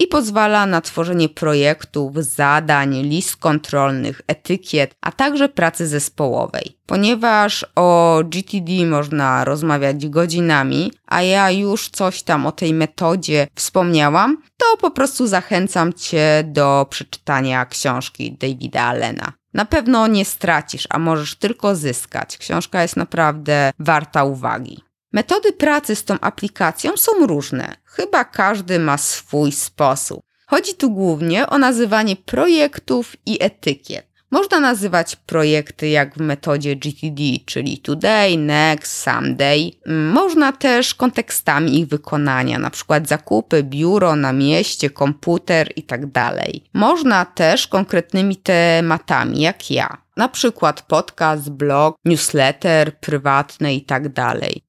i 0.00 0.06
pozwala 0.06 0.66
na 0.66 0.80
tworzenie 0.80 1.28
projektów, 1.28 2.16
zadań, 2.16 3.02
list 3.02 3.36
kontrolnych, 3.36 4.20
etykiet, 4.26 4.94
a 5.00 5.12
także 5.12 5.48
pracy 5.48 5.86
zespołowej. 5.86 6.76
Ponieważ 6.86 7.66
o 7.76 8.20
GTD 8.24 8.86
można 8.86 9.44
rozmawiać 9.44 10.08
godzinami, 10.08 10.92
a 11.06 11.22
ja 11.22 11.50
już 11.50 11.88
coś 11.88 12.22
tam 12.22 12.46
o 12.46 12.52
tej 12.52 12.74
metodzie 12.74 13.46
wspomniałam, 13.54 14.42
to 14.56 14.76
po 14.76 14.90
prostu 14.90 15.26
zachęcam 15.26 15.92
Cię 15.92 16.44
do 16.46 16.86
przeczytania 16.90 17.66
książki 17.66 18.32
Davida 18.32 18.82
Allena. 18.82 19.32
Na 19.54 19.64
pewno 19.64 20.06
nie 20.06 20.24
stracisz, 20.24 20.86
a 20.90 20.98
możesz 20.98 21.36
tylko 21.36 21.76
zyskać. 21.76 22.38
Książka 22.38 22.82
jest 22.82 22.96
naprawdę 22.96 23.72
warta 23.78 24.24
uwagi. 24.24 24.89
Metody 25.12 25.52
pracy 25.52 25.96
z 25.96 26.04
tą 26.04 26.20
aplikacją 26.20 26.96
są 26.96 27.26
różne. 27.26 27.76
Chyba 27.84 28.24
każdy 28.24 28.78
ma 28.78 28.98
swój 28.98 29.52
sposób. 29.52 30.20
Chodzi 30.46 30.74
tu 30.74 30.90
głównie 30.90 31.46
o 31.46 31.58
nazywanie 31.58 32.16
projektów 32.16 33.16
i 33.26 33.44
etykiet. 33.44 34.10
Można 34.30 34.60
nazywać 34.60 35.16
projekty 35.16 35.88
jak 35.88 36.14
w 36.14 36.20
metodzie 36.20 36.76
GTD, 36.76 37.22
czyli 37.46 37.78
today, 37.78 38.38
next, 38.38 38.92
someday. 38.92 39.70
Można 39.86 40.52
też 40.52 40.94
kontekstami 40.94 41.80
ich 41.80 41.86
wykonania, 41.86 42.58
na 42.58 42.70
przykład 42.70 43.08
zakupy, 43.08 43.62
biuro 43.62 44.16
na 44.16 44.32
mieście, 44.32 44.90
komputer 44.90 45.72
itd. 45.76 46.10
Tak 46.12 46.36
Można 46.74 47.24
też 47.24 47.66
konkretnymi 47.66 48.36
tematami, 48.36 49.40
jak 49.40 49.70
ja 49.70 49.99
na 50.20 50.28
przykład 50.28 50.82
podcast, 50.82 51.50
blog, 51.50 51.96
newsletter, 52.04 53.00
prywatne 53.00 53.74
i 53.74 53.84
tak. 53.84 54.02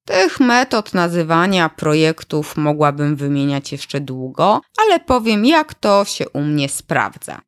Tych 0.04 0.40
metod 0.40 0.94
nazywania 0.94 1.68
projektów 1.68 2.56
mogłabym 2.56 3.16
wymieniać 3.16 3.72
jeszcze 3.72 4.00
długo, 4.00 4.60
ale 4.78 5.00
powiem 5.00 5.44
jak 5.44 5.74
to 5.74 6.04
się 6.04 6.28
u 6.28 6.40
mnie 6.40 6.68
sprawdza. 6.68 7.40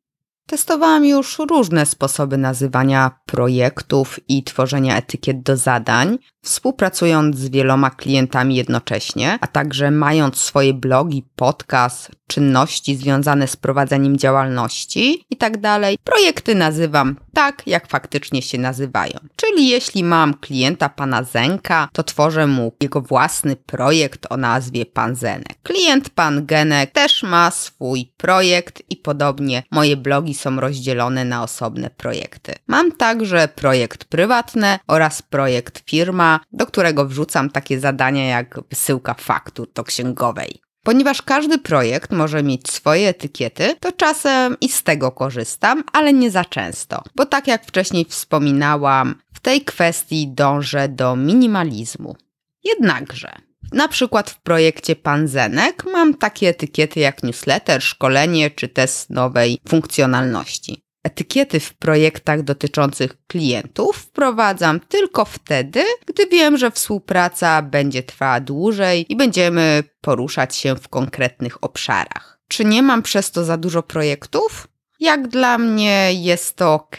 Testowałam 0.47 1.05
już 1.05 1.39
różne 1.49 1.85
sposoby 1.85 2.37
nazywania 2.37 3.11
projektów 3.25 4.19
i 4.27 4.43
tworzenia 4.43 4.97
etykiet 4.97 5.41
do 5.41 5.57
zadań, 5.57 6.17
współpracując 6.45 7.37
z 7.37 7.49
wieloma 7.49 7.89
klientami 7.89 8.55
jednocześnie, 8.55 9.37
a 9.41 9.47
także 9.47 9.91
mając 9.91 10.37
swoje 10.37 10.73
blogi, 10.73 11.25
podcast, 11.35 12.11
czynności 12.27 12.95
związane 12.95 13.47
z 13.47 13.55
prowadzeniem 13.55 14.17
działalności 14.17 15.25
itd. 15.29 15.59
Tak 15.61 15.81
projekty 16.03 16.55
nazywam 16.55 17.15
tak, 17.33 17.67
jak 17.67 17.87
faktycznie 17.87 18.41
się 18.41 18.57
nazywają. 18.57 19.13
Czyli 19.35 19.67
jeśli 19.67 20.03
mam 20.03 20.33
klienta 20.33 20.89
pana 20.89 21.23
Zenka, 21.23 21.89
to 21.93 22.03
tworzę 22.03 22.47
mu 22.47 22.73
jego 22.81 23.01
własny 23.01 23.55
projekt 23.55 24.27
o 24.29 24.37
nazwie 24.37 24.85
Pan 24.85 25.15
Zenek. 25.15 25.55
Klient 25.63 26.09
pan 26.09 26.45
Genek 26.45 26.91
też 26.91 27.23
ma 27.23 27.51
swój 27.51 28.11
projekt 28.17 28.83
i 28.89 28.97
podobnie 28.97 29.63
moje 29.71 29.97
blogi 29.97 30.33
są 30.33 30.59
rozdzielone 30.59 31.25
na 31.25 31.43
osobne 31.43 31.89
projekty. 31.89 32.53
Mam 32.67 32.91
także 32.91 33.47
projekt 33.55 34.05
prywatny 34.05 34.79
oraz 34.87 35.21
projekt 35.21 35.83
firma, 35.89 36.34
do 36.51 36.65
którego 36.65 37.05
wrzucam 37.05 37.49
takie 37.49 37.79
zadania 37.79 38.25
jak 38.25 38.59
wysyłka 38.69 39.13
faktur 39.13 39.67
do 39.73 39.83
księgowej. 39.83 40.61
Ponieważ 40.83 41.21
każdy 41.21 41.57
projekt 41.57 42.11
może 42.11 42.43
mieć 42.43 42.71
swoje 42.71 43.09
etykiety, 43.09 43.75
to 43.79 43.91
czasem 43.91 44.57
i 44.61 44.69
z 44.69 44.83
tego 44.83 45.11
korzystam, 45.11 45.83
ale 45.93 46.13
nie 46.13 46.31
za 46.31 46.45
często. 46.45 47.03
Bo 47.15 47.25
tak 47.25 47.47
jak 47.47 47.65
wcześniej 47.65 48.05
wspominałam, 48.05 49.15
w 49.33 49.39
tej 49.39 49.61
kwestii 49.61 50.27
dążę 50.27 50.89
do 50.89 51.15
minimalizmu. 51.15 52.15
Jednakże, 52.63 53.35
na 53.71 53.87
przykład 53.87 54.29
w 54.29 54.41
projekcie 54.41 54.95
Panzenek 54.95 55.83
mam 55.93 56.13
takie 56.13 56.49
etykiety 56.49 56.99
jak 56.99 57.23
newsletter, 57.23 57.81
szkolenie 57.81 58.51
czy 58.51 58.67
test 58.67 59.09
nowej 59.09 59.59
funkcjonalności. 59.69 60.84
Etykiety 61.05 61.59
w 61.59 61.73
projektach 61.73 62.43
dotyczących 62.43 63.17
klientów 63.27 63.97
wprowadzam 63.97 64.79
tylko 64.79 65.25
wtedy, 65.25 65.83
gdy 66.05 66.27
wiem, 66.27 66.57
że 66.57 66.71
współpraca 66.71 67.61
będzie 67.61 68.03
trwała 68.03 68.39
dłużej 68.39 69.05
i 69.09 69.15
będziemy 69.15 69.83
poruszać 70.01 70.55
się 70.55 70.75
w 70.75 70.87
konkretnych 70.87 71.63
obszarach. 71.63 72.39
Czy 72.47 72.65
nie 72.65 72.81
mam 72.83 73.01
przez 73.01 73.31
to 73.31 73.43
za 73.43 73.57
dużo 73.57 73.83
projektów? 73.83 74.67
Jak 74.99 75.27
dla 75.27 75.57
mnie 75.57 76.13
jest 76.13 76.55
to 76.55 76.73
ok, 76.73 76.97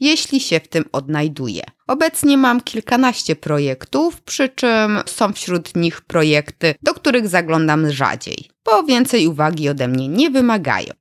jeśli 0.00 0.40
się 0.40 0.60
w 0.60 0.68
tym 0.68 0.84
odnajduję. 0.92 1.62
Obecnie 1.86 2.36
mam 2.36 2.60
kilkanaście 2.60 3.36
projektów, 3.36 4.22
przy 4.22 4.48
czym 4.48 4.98
są 5.06 5.32
wśród 5.32 5.76
nich 5.76 6.00
projekty, 6.00 6.74
do 6.82 6.94
których 6.94 7.28
zaglądam 7.28 7.90
rzadziej, 7.90 8.48
bo 8.64 8.82
więcej 8.82 9.26
uwagi 9.26 9.68
ode 9.68 9.88
mnie 9.88 10.08
nie 10.08 10.30
wymagają. 10.30 10.92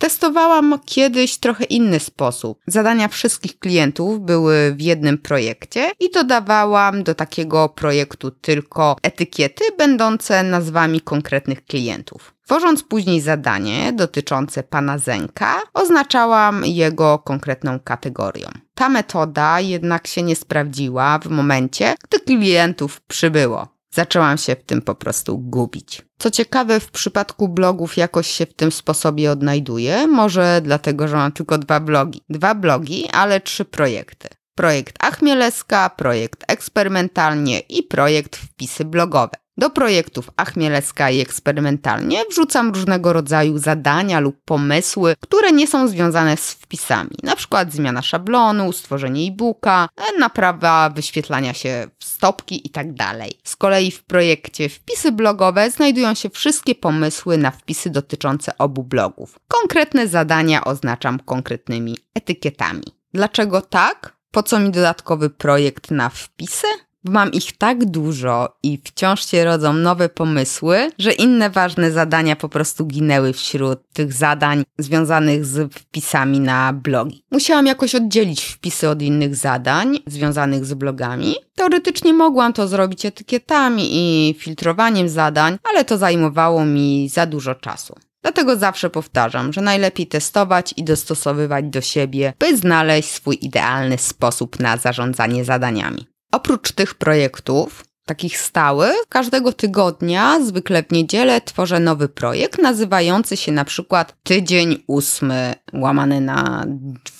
Testowałam 0.00 0.80
kiedyś 0.84 1.36
trochę 1.36 1.64
inny 1.64 2.00
sposób. 2.00 2.60
Zadania 2.66 3.08
wszystkich 3.08 3.58
klientów 3.58 4.20
były 4.20 4.74
w 4.74 4.80
jednym 4.80 5.18
projekcie 5.18 5.90
i 6.00 6.10
dodawałam 6.10 7.02
do 7.02 7.14
takiego 7.14 7.68
projektu 7.68 8.30
tylko 8.30 8.96
etykiety 9.02 9.64
będące 9.78 10.42
nazwami 10.42 11.00
konkretnych 11.00 11.64
klientów. 11.64 12.34
Tworząc 12.44 12.82
później 12.82 13.20
zadanie 13.20 13.92
dotyczące 13.92 14.62
pana 14.62 14.98
Zenka, 14.98 15.60
oznaczałam 15.74 16.64
jego 16.64 17.18
konkretną 17.18 17.80
kategorią. 17.80 18.48
Ta 18.74 18.88
metoda 18.88 19.60
jednak 19.60 20.06
się 20.06 20.22
nie 20.22 20.36
sprawdziła 20.36 21.18
w 21.18 21.26
momencie, 21.26 21.94
gdy 22.08 22.20
klientów 22.20 23.00
przybyło. 23.00 23.79
Zaczęłam 23.94 24.38
się 24.38 24.56
w 24.56 24.64
tym 24.64 24.82
po 24.82 24.94
prostu 24.94 25.38
gubić. 25.38 26.02
Co 26.18 26.30
ciekawe, 26.30 26.80
w 26.80 26.90
przypadku 26.90 27.48
blogów 27.48 27.96
jakoś 27.96 28.26
się 28.26 28.46
w 28.46 28.54
tym 28.54 28.72
sposobie 28.72 29.30
odnajduję, 29.30 30.06
może 30.06 30.60
dlatego, 30.64 31.08
że 31.08 31.16
mam 31.16 31.32
tylko 31.32 31.58
dwa 31.58 31.80
blogi. 31.80 32.22
Dwa 32.28 32.54
blogi, 32.54 33.08
ale 33.12 33.40
trzy 33.40 33.64
projekty. 33.64 34.28
Projekt 34.54 35.04
Achmieleska, 35.04 35.90
projekt 35.90 36.44
Eksperymentalnie 36.48 37.60
i 37.60 37.82
projekt 37.82 38.36
Wpisy 38.36 38.84
blogowe. 38.84 39.36
Do 39.60 39.70
projektów 39.70 40.30
Achmielecka 40.36 41.10
i 41.10 41.20
eksperymentalnie 41.20 42.24
wrzucam 42.30 42.70
różnego 42.74 43.12
rodzaju 43.12 43.58
zadania 43.58 44.20
lub 44.20 44.36
pomysły, 44.44 45.14
które 45.20 45.52
nie 45.52 45.66
są 45.66 45.88
związane 45.88 46.36
z 46.36 46.52
wpisami, 46.52 47.10
na 47.22 47.36
przykład 47.36 47.72
zmiana 47.72 48.02
szablonu, 48.02 48.72
stworzenie 48.72 49.28
e-booka, 49.28 49.88
naprawa 50.18 50.90
wyświetlania 50.90 51.54
się 51.54 51.86
stopki 52.02 52.66
itd. 52.66 52.94
Tak 52.96 53.18
z 53.44 53.56
kolei 53.56 53.90
w 53.90 54.04
projekcie 54.04 54.68
Wpisy 54.68 55.12
blogowe 55.12 55.70
znajdują 55.70 56.14
się 56.14 56.30
wszystkie 56.30 56.74
pomysły 56.74 57.38
na 57.38 57.50
wpisy 57.50 57.90
dotyczące 57.90 58.58
obu 58.58 58.84
blogów. 58.84 59.38
Konkretne 59.48 60.08
zadania 60.08 60.64
oznaczam 60.64 61.18
konkretnymi 61.18 61.96
etykietami. 62.14 62.84
Dlaczego 63.14 63.60
tak? 63.60 64.16
Po 64.30 64.42
co 64.42 64.58
mi 64.58 64.70
dodatkowy 64.70 65.30
projekt 65.30 65.90
na 65.90 66.08
wpisy? 66.08 66.66
Mam 67.04 67.32
ich 67.32 67.56
tak 67.58 67.84
dużo 67.84 68.56
i 68.62 68.78
wciąż 68.84 69.26
się 69.26 69.44
rodzą 69.44 69.72
nowe 69.72 70.08
pomysły, 70.08 70.90
że 70.98 71.12
inne 71.12 71.50
ważne 71.50 71.90
zadania 71.90 72.36
po 72.36 72.48
prostu 72.48 72.86
ginęły 72.86 73.32
wśród 73.32 73.80
tych 73.92 74.12
zadań 74.12 74.64
związanych 74.78 75.44
z 75.44 75.74
wpisami 75.74 76.40
na 76.40 76.72
blogi. 76.72 77.24
Musiałam 77.30 77.66
jakoś 77.66 77.94
oddzielić 77.94 78.44
wpisy 78.44 78.88
od 78.88 79.02
innych 79.02 79.36
zadań 79.36 79.98
związanych 80.06 80.64
z 80.64 80.74
blogami. 80.74 81.34
Teoretycznie 81.54 82.12
mogłam 82.12 82.52
to 82.52 82.68
zrobić 82.68 83.06
etykietami 83.06 83.88
i 83.92 84.34
filtrowaniem 84.38 85.08
zadań, 85.08 85.58
ale 85.70 85.84
to 85.84 85.98
zajmowało 85.98 86.64
mi 86.64 87.08
za 87.08 87.26
dużo 87.26 87.54
czasu. 87.54 87.94
Dlatego 88.22 88.56
zawsze 88.56 88.90
powtarzam, 88.90 89.52
że 89.52 89.60
najlepiej 89.60 90.06
testować 90.06 90.74
i 90.76 90.84
dostosowywać 90.84 91.64
do 91.64 91.80
siebie, 91.80 92.32
by 92.38 92.56
znaleźć 92.56 93.10
swój 93.10 93.38
idealny 93.42 93.98
sposób 93.98 94.60
na 94.60 94.76
zarządzanie 94.76 95.44
zadaniami. 95.44 96.09
Oprócz 96.32 96.72
tych 96.72 96.94
projektów, 96.94 97.84
takich 98.06 98.38
stałych, 98.38 98.96
każdego 99.08 99.52
tygodnia, 99.52 100.40
zwykle 100.44 100.82
w 100.82 100.90
niedzielę, 100.92 101.40
tworzę 101.40 101.80
nowy 101.80 102.08
projekt 102.08 102.58
nazywający 102.58 103.36
się 103.36 103.52
na 103.52 103.64
przykład 103.64 104.16
Tydzień 104.22 104.82
ósmy 104.86 105.54
łamany 105.72 106.20
na 106.20 106.64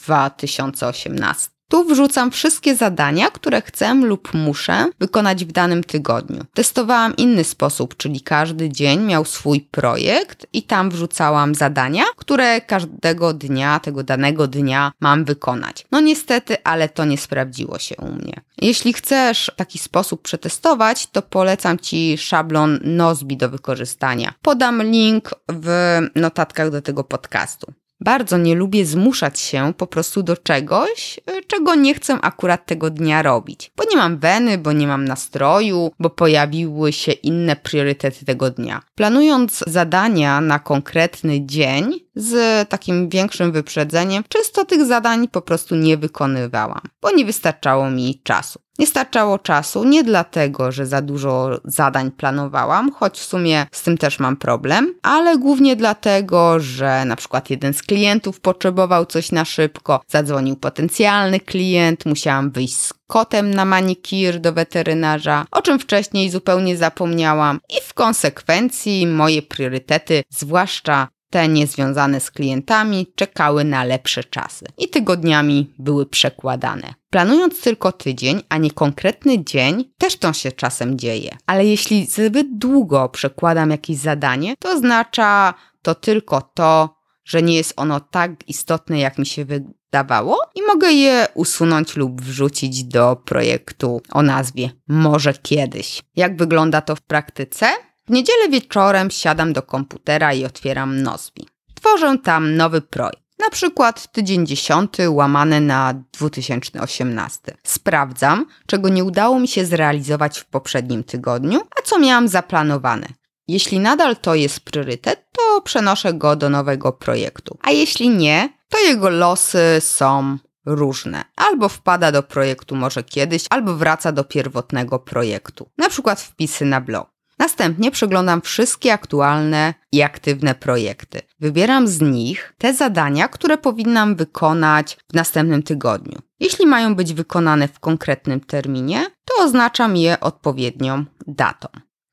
2018. 0.03 1.60
Tu 1.71 1.85
wrzucam 1.85 2.31
wszystkie 2.31 2.77
zadania, 2.77 3.31
które 3.31 3.63
chcę 3.63 3.95
lub 3.95 4.35
muszę 4.35 4.91
wykonać 5.01 5.45
w 5.45 5.53
danym 5.53 5.85
tygodniu. 5.85 6.45
Testowałam 6.55 7.17
inny 7.17 7.45
sposób, 7.45 7.97
czyli 7.97 8.21
każdy 8.21 8.69
dzień 8.69 9.01
miał 9.01 9.25
swój 9.25 9.61
projekt 9.61 10.47
i 10.53 10.63
tam 10.63 10.91
wrzucałam 10.91 11.55
zadania, 11.55 12.05
które 12.17 12.61
każdego 12.61 13.33
dnia, 13.33 13.81
tego 13.81 14.03
danego 14.03 14.47
dnia 14.47 14.93
mam 15.01 15.25
wykonać. 15.25 15.87
No 15.91 16.01
niestety, 16.01 16.57
ale 16.65 16.89
to 16.89 17.05
nie 17.05 17.19
sprawdziło 17.19 17.79
się 17.79 17.97
u 17.97 18.13
mnie. 18.13 18.41
Jeśli 18.63 18.93
chcesz 18.93 19.51
taki 19.57 19.79
sposób 19.79 20.23
przetestować, 20.23 21.07
to 21.07 21.23
polecam 21.23 21.79
Ci 21.79 22.19
szablon 22.19 22.79
Nozbi 22.85 23.37
do 23.37 23.51
wykorzystania. 23.51 24.35
Podam 24.43 24.83
link 24.83 25.31
w 25.49 25.99
notatkach 26.15 26.71
do 26.71 26.83
tego 26.83 27.05
podcastu. 27.05 27.73
Bardzo 28.01 28.39
nie 28.39 28.55
lubię 28.55 28.87
zmuszać 28.87 29.41
się 29.41 29.73
po 29.77 29.87
prostu 29.87 30.23
do 30.23 30.37
czegoś, 30.37 31.21
y, 31.39 31.45
czego 31.47 31.75
nie 31.75 31.95
chcę 31.95 32.19
akurat 32.23 32.67
tego 32.67 32.91
dnia 32.91 33.23
robić. 33.23 33.73
Bo 33.77 33.85
nie 33.91 33.97
mam 33.97 34.19
weny, 34.19 34.59
bo 34.59 34.73
nie 34.73 34.87
mam 34.87 35.05
nastroju, 35.05 35.91
bo 35.99 36.11
pojawiły 36.11 36.93
się 36.93 37.13
inne 37.13 37.57
priorytety 37.57 38.25
tego 38.25 38.51
dnia. 38.51 38.83
Planując 38.95 39.65
zadania 39.67 40.41
na 40.41 40.59
konkretny 40.59 41.47
dzień 41.47 42.01
z 42.15 42.69
takim 42.69 43.09
większym 43.09 43.53
wyprzedzeniem, 43.53 44.25
często 44.29 44.65
tych 44.65 44.85
zadań 44.85 45.29
po 45.29 45.43
prostu 45.43 45.77
nie 45.77 45.97
wykonywałam, 45.97 46.81
bo 47.03 47.11
nie 47.11 47.25
wystarczało 47.25 47.91
mi 47.91 48.21
czasu. 48.25 48.61
Nie 48.81 48.87
starczało 48.87 49.39
czasu 49.39 49.85
nie 49.85 50.05
dlatego, 50.05 50.73
że 50.73 50.87
za 50.87 51.03
dużo 51.03 51.61
zadań 51.65 52.11
planowałam, 52.11 52.93
choć 52.93 53.19
w 53.19 53.25
sumie 53.25 53.67
z 53.73 53.83
tym 53.83 53.99
też 53.99 54.19
mam 54.19 54.37
problem, 54.37 54.95
ale 55.03 55.39
głównie 55.39 55.77
dlatego, 55.77 56.61
że 56.61 57.05
na 57.05 57.17
przykład 57.17 57.51
jeden 57.51 57.75
z 57.75 57.83
klientów 57.83 58.41
potrzebował 58.41 59.07
coś 59.07 59.33
na 59.33 59.45
szybko, 59.45 60.01
zadzwonił 60.09 60.57
potencjalny 60.57 61.41
klient, 61.41 62.07
musiałam 62.07 62.51
wyjść 62.51 62.77
z 62.77 62.95
kotem 63.07 63.55
na 63.55 63.65
manikir 63.65 64.41
do 64.41 64.53
weterynarza, 64.53 65.45
o 65.51 65.63
czym 65.63 65.79
wcześniej 65.79 66.31
zupełnie 66.31 66.77
zapomniałam 66.77 67.61
i 67.69 67.81
w 67.89 67.95
konsekwencji 67.95 69.07
moje 69.07 69.43
priorytety, 69.43 70.23
zwłaszcza 70.31 71.09
te 71.31 71.49
niezwiązane 71.49 72.21
z 72.21 72.31
klientami 72.31 73.07
czekały 73.15 73.65
na 73.65 73.85
lepsze 73.85 74.25
czasy 74.25 74.65
i 74.79 74.89
tygodniami 74.89 75.75
były 75.79 76.07
przekładane. 76.07 76.95
Planując 77.11 77.61
tylko 77.61 77.93
tydzień, 77.93 78.43
a 78.49 78.57
nie 78.57 78.71
konkretny 78.71 79.45
dzień, 79.45 79.85
też 79.99 80.17
to 80.17 80.33
się 80.33 80.53
czasem 80.53 80.99
dzieje. 80.99 81.37
Ale 81.47 81.67
jeśli 81.67 82.07
zbyt 82.07 82.59
długo 82.59 83.09
przekładam 83.09 83.71
jakieś 83.71 83.97
zadanie, 83.97 84.55
to 84.59 84.73
oznacza 84.73 85.55
to 85.83 85.95
tylko 85.95 86.43
to, 86.55 87.01
że 87.25 87.43
nie 87.43 87.57
jest 87.57 87.73
ono 87.77 88.01
tak 88.01 88.49
istotne, 88.49 88.99
jak 88.99 89.19
mi 89.19 89.27
się 89.27 89.45
wydawało, 89.45 90.39
i 90.55 90.63
mogę 90.63 90.93
je 90.93 91.27
usunąć 91.35 91.97
lub 91.97 92.21
wrzucić 92.23 92.85
do 92.85 93.17
projektu 93.17 94.01
o 94.13 94.23
nazwie 94.23 94.71
Może 94.89 95.35
kiedyś. 95.35 96.03
Jak 96.17 96.37
wygląda 96.37 96.81
to 96.81 96.97
w 96.97 97.03
praktyce? 97.03 97.67
W 98.11 98.13
niedzielę 98.13 98.49
wieczorem 98.49 99.11
siadam 99.11 99.53
do 99.53 99.63
komputera 99.63 100.35
i 100.35 100.45
otwieram 100.45 101.03
Nozbi. 101.03 101.49
Tworzę 101.75 102.19
tam 102.19 102.57
nowy 102.57 102.81
projekt. 102.81 103.23
Na 103.39 103.51
przykład 103.51 104.13
tydzień 104.13 104.47
10 104.47 104.93
łamane 105.09 105.61
na 105.61 105.95
2018. 106.13 107.57
Sprawdzam, 107.63 108.47
czego 108.67 108.89
nie 108.89 109.05
udało 109.05 109.41
mi 109.41 109.49
się 109.49 109.65
zrealizować 109.65 110.39
w 110.39 110.45
poprzednim 110.45 111.05
tygodniu, 111.05 111.61
a 111.79 111.83
co 111.83 111.99
miałam 111.99 112.29
zaplanowane. 112.29 113.07
Jeśli 113.49 113.81
nadal 113.81 114.17
to 114.17 114.35
jest 114.35 114.61
priorytet, 114.61 115.27
to 115.33 115.61
przenoszę 115.61 116.15
go 116.15 116.37
do 116.37 116.51
nowego 116.51 116.93
projektu. 116.93 117.59
A 117.63 117.71
jeśli 117.71 118.09
nie, 118.09 118.49
to 118.69 118.79
jego 118.79 119.11
losy 119.11 119.77
są 119.81 120.39
różne. 120.67 121.25
Albo 121.37 121.69
wpada 121.69 122.13
do 122.13 122.23
projektu 122.23 122.77
może 122.77 123.03
kiedyś, 123.03 123.45
albo 123.51 123.75
wraca 123.75 124.13
do 124.13 124.25
pierwotnego 124.25 124.99
projektu. 124.99 125.71
Na 125.79 125.89
przykład 125.89 126.21
wpisy 126.21 126.65
na 126.65 126.81
blog. 126.81 127.20
Następnie 127.41 127.91
przeglądam 127.91 128.41
wszystkie 128.41 128.93
aktualne 128.93 129.75
i 129.93 130.03
aktywne 130.03 130.55
projekty. 130.55 131.21
Wybieram 131.39 131.89
z 131.89 132.01
nich 132.01 132.55
te 132.59 132.75
zadania, 132.75 133.29
które 133.29 133.59
powinnam 133.59 134.17
wykonać 134.17 134.99
w 135.11 135.15
następnym 135.15 135.63
tygodniu. 135.63 136.19
Jeśli 136.41 136.67
mają 136.67 136.95
być 136.95 137.15
wykonane 137.15 137.69
w 137.69 137.81
konkretnym 137.81 138.41
terminie, 138.41 139.07
to 139.25 139.45
oznaczam 139.45 139.97
je 139.97 140.21
odpowiednią 140.21 141.05
datą. 141.27 141.69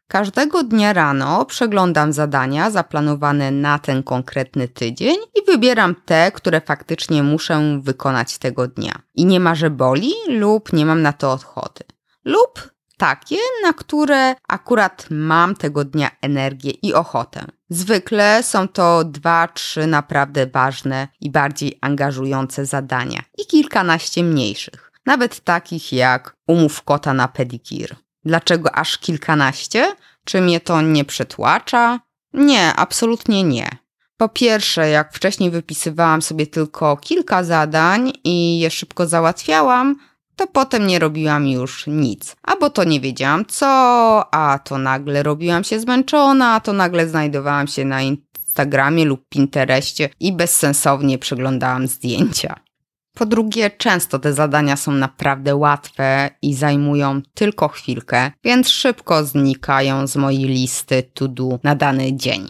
Każdego 0.07 0.63
dnia 0.63 0.93
rano 0.93 1.45
przeglądam 1.45 2.13
zadania 2.13 2.71
zaplanowane 2.71 3.51
na 3.51 3.79
ten 3.79 4.03
konkretny 4.03 4.67
tydzień 4.67 5.17
i 5.35 5.45
wybieram 5.45 5.95
te, 6.05 6.31
które 6.31 6.61
faktycznie 6.61 7.23
muszę 7.23 7.79
wykonać 7.83 8.37
tego 8.37 8.67
dnia. 8.67 9.01
I 9.15 9.25
nie 9.25 9.39
ma, 9.39 9.55
że 9.55 9.69
boli 9.69 10.11
lub 10.27 10.73
nie 10.73 10.85
mam 10.85 11.01
na 11.01 11.13
to 11.13 11.33
ochoty. 11.33 11.83
Lub 12.25 12.76
takie, 12.97 13.37
na 13.63 13.73
które 13.73 14.35
akurat 14.47 15.05
mam 15.09 15.55
tego 15.55 15.85
dnia 15.85 16.11
energię 16.21 16.71
i 16.71 16.93
ochotę. 16.93 17.45
Zwykle 17.69 18.43
są 18.43 18.67
to 18.67 19.03
dwa, 19.03 19.47
trzy 19.47 19.87
naprawdę 19.87 20.47
ważne 20.47 21.07
i 21.21 21.31
bardziej 21.31 21.77
angażujące 21.81 22.65
zadania 22.65 23.21
i 23.37 23.45
kilkanaście 23.45 24.23
mniejszych, 24.23 24.91
nawet 25.05 25.39
takich 25.39 25.93
jak 25.93 26.35
umów 26.47 26.81
kota 26.81 27.13
na 27.13 27.27
pedikir. 27.27 27.95
Dlaczego 28.25 28.75
aż 28.75 28.97
kilkanaście? 28.97 29.95
Czy 30.23 30.41
mnie 30.41 30.59
to 30.59 30.81
nie 30.81 31.05
przetłacza? 31.05 31.99
Nie, 32.33 32.73
absolutnie 32.75 33.43
nie. 33.43 33.69
Po 34.17 34.29
pierwsze, 34.29 34.89
jak 34.89 35.13
wcześniej 35.13 35.51
wypisywałam 35.51 36.21
sobie 36.21 36.47
tylko 36.47 36.97
kilka 36.97 37.43
zadań 37.43 38.13
i 38.23 38.59
je 38.59 38.71
szybko 38.71 39.07
załatwiałam, 39.07 39.95
to 40.37 40.47
potem 40.47 40.87
nie 40.87 40.99
robiłam 40.99 41.47
już 41.47 41.87
nic. 41.87 42.35
Albo 42.43 42.69
to 42.69 42.83
nie 42.83 42.99
wiedziałam 42.99 43.45
co, 43.45 43.67
a 44.31 44.59
to 44.59 44.77
nagle 44.77 45.23
robiłam 45.23 45.63
się 45.63 45.79
zmęczona, 45.79 46.53
a 46.53 46.59
to 46.59 46.73
nagle 46.73 47.09
znajdowałam 47.09 47.67
się 47.67 47.85
na 47.85 48.01
Instagramie 48.01 49.05
lub 49.05 49.29
Pinterestie 49.29 50.09
i 50.19 50.33
bezsensownie 50.33 51.17
przeglądałam 51.17 51.87
zdjęcia. 51.87 52.55
Po 53.13 53.25
drugie, 53.25 53.71
często 53.71 54.19
te 54.19 54.33
zadania 54.33 54.75
są 54.75 54.91
naprawdę 54.91 55.55
łatwe 55.55 56.29
i 56.41 56.53
zajmują 56.53 57.21
tylko 57.33 57.67
chwilkę, 57.67 58.31
więc 58.43 58.69
szybko 58.69 59.25
znikają 59.25 60.07
z 60.07 60.15
mojej 60.15 60.43
listy 60.43 61.03
to 61.13 61.27
do 61.27 61.59
na 61.63 61.75
dany 61.75 62.15
dzień. 62.15 62.47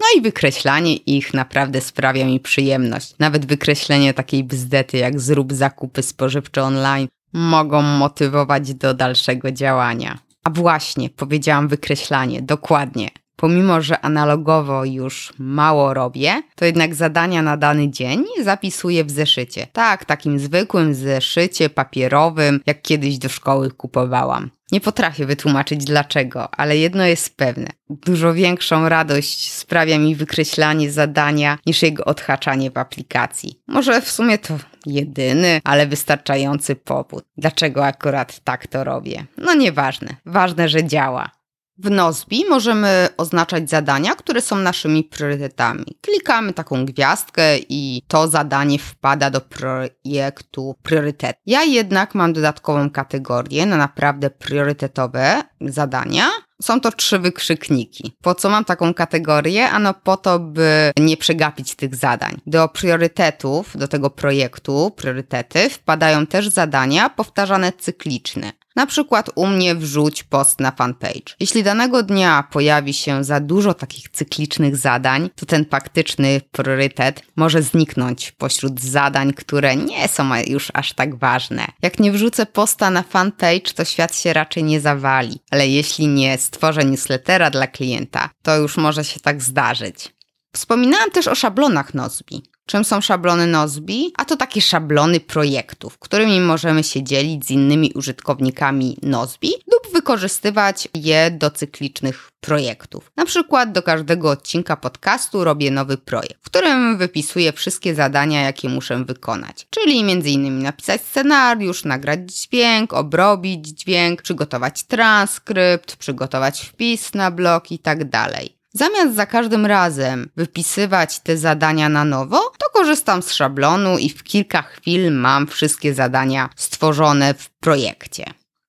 No 0.00 0.06
i 0.18 0.22
wykreślanie 0.22 0.96
ich 0.96 1.34
naprawdę 1.34 1.80
sprawia 1.80 2.26
mi 2.26 2.40
przyjemność. 2.40 3.14
Nawet 3.18 3.46
wykreślenie 3.46 4.14
takiej 4.14 4.44
bzdety 4.44 4.96
jak 4.96 5.20
zrób 5.20 5.52
zakupy 5.52 6.02
spożywcze 6.02 6.62
online 6.62 7.08
mogą 7.34 7.82
motywować 7.82 8.74
do 8.74 8.94
dalszego 8.94 9.52
działania. 9.52 10.18
A 10.44 10.50
właśnie, 10.50 11.10
powiedziałam 11.10 11.68
wykreślanie, 11.68 12.42
dokładnie. 12.42 13.08
Pomimo, 13.36 13.80
że 13.80 14.00
analogowo 14.00 14.84
już 14.84 15.32
mało 15.38 15.94
robię, 15.94 16.42
to 16.54 16.64
jednak 16.64 16.94
zadania 16.94 17.42
na 17.42 17.56
dany 17.56 17.90
dzień 17.90 18.24
zapisuję 18.42 19.04
w 19.04 19.10
zeszycie. 19.10 19.66
Tak, 19.72 20.04
takim 20.04 20.38
zwykłym 20.38 20.94
zeszycie 20.94 21.70
papierowym, 21.70 22.60
jak 22.66 22.82
kiedyś 22.82 23.18
do 23.18 23.28
szkoły 23.28 23.70
kupowałam. 23.70 24.50
Nie 24.72 24.80
potrafię 24.80 25.26
wytłumaczyć 25.26 25.84
dlaczego, 25.84 26.54
ale 26.54 26.76
jedno 26.76 27.04
jest 27.04 27.36
pewne. 27.36 27.66
Dużo 27.90 28.34
większą 28.34 28.88
radość 28.88 29.52
sprawia 29.52 29.98
mi 29.98 30.16
wykreślanie 30.16 30.90
zadania 30.90 31.58
niż 31.66 31.82
jego 31.82 32.04
odhaczanie 32.04 32.70
w 32.70 32.78
aplikacji. 32.78 33.60
Może 33.66 34.00
w 34.00 34.10
sumie 34.10 34.38
to 34.38 34.58
jedyny, 34.86 35.60
ale 35.64 35.86
wystarczający 35.86 36.76
powód. 36.76 37.24
Dlaczego 37.36 37.86
akurat 37.86 38.40
tak 38.44 38.66
to 38.66 38.84
robię? 38.84 39.26
No 39.38 39.54
nieważne. 39.54 40.16
Ważne, 40.26 40.68
że 40.68 40.84
działa. 40.84 41.30
W 41.78 41.90
Nozbi 41.90 42.44
możemy 42.50 43.08
oznaczać 43.16 43.70
zadania, 43.70 44.14
które 44.14 44.40
są 44.40 44.56
naszymi 44.56 45.04
priorytetami. 45.04 45.84
Klikamy 46.00 46.52
taką 46.52 46.84
gwiazdkę 46.84 47.58
i 47.58 48.02
to 48.08 48.28
zadanie 48.28 48.78
wpada 48.78 49.30
do 49.30 49.40
projektu 49.40 50.74
priorytet. 50.82 51.36
Ja 51.46 51.62
jednak 51.62 52.14
mam 52.14 52.32
dodatkową 52.32 52.90
kategorię 52.90 53.66
na 53.66 53.76
naprawdę 53.76 54.30
priorytetowe 54.30 55.42
zadania. 55.60 56.30
Są 56.62 56.80
to 56.80 56.92
trzy 56.92 57.18
wykrzykniki. 57.18 58.16
Po 58.22 58.34
co 58.34 58.50
mam 58.50 58.64
taką 58.64 58.94
kategorię? 58.94 59.70
Ano 59.70 59.94
po 59.94 60.16
to, 60.16 60.38
by 60.38 60.92
nie 60.98 61.16
przegapić 61.16 61.74
tych 61.74 61.94
zadań. 61.94 62.40
Do 62.46 62.68
priorytetów, 62.68 63.76
do 63.76 63.88
tego 63.88 64.10
projektu, 64.10 64.90
priorytety, 64.96 65.70
wpadają 65.70 66.26
też 66.26 66.48
zadania 66.48 67.10
powtarzane 67.10 67.72
cyklicznie. 67.72 68.52
Na 68.76 68.86
przykład 68.86 69.30
u 69.34 69.46
mnie 69.46 69.74
wrzuć 69.74 70.22
post 70.22 70.60
na 70.60 70.70
fanpage. 70.70 71.34
Jeśli 71.40 71.62
danego 71.62 72.02
dnia 72.02 72.44
pojawi 72.50 72.94
się 72.94 73.24
za 73.24 73.40
dużo 73.40 73.74
takich 73.74 74.08
cyklicznych 74.08 74.76
zadań, 74.76 75.30
to 75.36 75.46
ten 75.46 75.64
faktyczny 75.70 76.40
priorytet 76.52 77.22
może 77.36 77.62
zniknąć 77.62 78.32
pośród 78.32 78.80
zadań, 78.80 79.32
które 79.32 79.76
nie 79.76 80.08
są 80.08 80.24
już 80.46 80.68
aż 80.74 80.92
tak 80.92 81.18
ważne. 81.18 81.66
Jak 81.82 82.00
nie 82.00 82.12
wrzucę 82.12 82.46
posta 82.46 82.90
na 82.90 83.02
fanpage, 83.02 83.72
to 83.74 83.84
świat 83.84 84.16
się 84.16 84.32
raczej 84.32 84.64
nie 84.64 84.80
zawali, 84.80 85.40
ale 85.50 85.68
jeśli 85.68 86.08
nie 86.08 86.38
stworzę 86.38 86.84
newslettera 86.84 87.50
dla 87.50 87.66
klienta, 87.66 88.30
to 88.42 88.56
już 88.56 88.76
może 88.76 89.04
się 89.04 89.20
tak 89.20 89.42
zdarzyć. 89.42 90.14
Wspominałam 90.54 91.10
też 91.10 91.28
o 91.28 91.34
szablonach 91.34 91.94
Nozbi. 91.94 92.42
Czym 92.66 92.84
są 92.84 93.00
szablony 93.00 93.46
Nozbi? 93.46 94.12
A 94.16 94.24
to 94.24 94.36
takie 94.36 94.60
szablony 94.60 95.20
projektów, 95.20 95.98
którymi 95.98 96.40
możemy 96.40 96.84
się 96.84 97.02
dzielić 97.02 97.46
z 97.46 97.50
innymi 97.50 97.92
użytkownikami 97.94 98.98
Nozbi 99.02 99.48
lub 99.48 99.92
wykorzystywać 99.92 100.88
je 100.94 101.30
do 101.30 101.50
cyklicznych 101.50 102.30
projektów. 102.40 103.12
Na 103.16 103.24
przykład 103.24 103.72
do 103.72 103.82
każdego 103.82 104.30
odcinka 104.30 104.76
podcastu 104.76 105.44
robię 105.44 105.70
nowy 105.70 105.98
projekt, 105.98 106.36
w 106.42 106.50
którym 106.50 106.98
wypisuję 106.98 107.52
wszystkie 107.52 107.94
zadania, 107.94 108.42
jakie 108.42 108.68
muszę 108.68 109.04
wykonać. 109.04 109.66
Czyli 109.70 110.00
m.in. 110.00 110.62
napisać 110.62 111.00
scenariusz, 111.02 111.84
nagrać 111.84 112.32
dźwięk, 112.32 112.92
obrobić 112.92 113.68
dźwięk, 113.68 114.22
przygotować 114.22 114.82
transkrypt, 114.82 115.96
przygotować 115.96 116.60
wpis 116.60 117.14
na 117.14 117.30
blog 117.30 117.72
i 117.72 117.78
tak 117.78 118.08
dalej. 118.08 118.53
Zamiast 118.76 119.14
za 119.14 119.26
każdym 119.26 119.66
razem 119.66 120.30
wypisywać 120.36 121.20
te 121.20 121.36
zadania 121.36 121.88
na 121.88 122.04
nowo, 122.04 122.52
to 122.58 122.66
korzystam 122.72 123.22
z 123.22 123.32
szablonu 123.32 123.98
i 123.98 124.10
w 124.10 124.22
kilka 124.22 124.62
chwil 124.62 125.12
mam 125.12 125.46
wszystkie 125.46 125.94
zadania 125.94 126.48
stworzone 126.56 127.34
w 127.34 127.50
projekcie. 127.50 128.24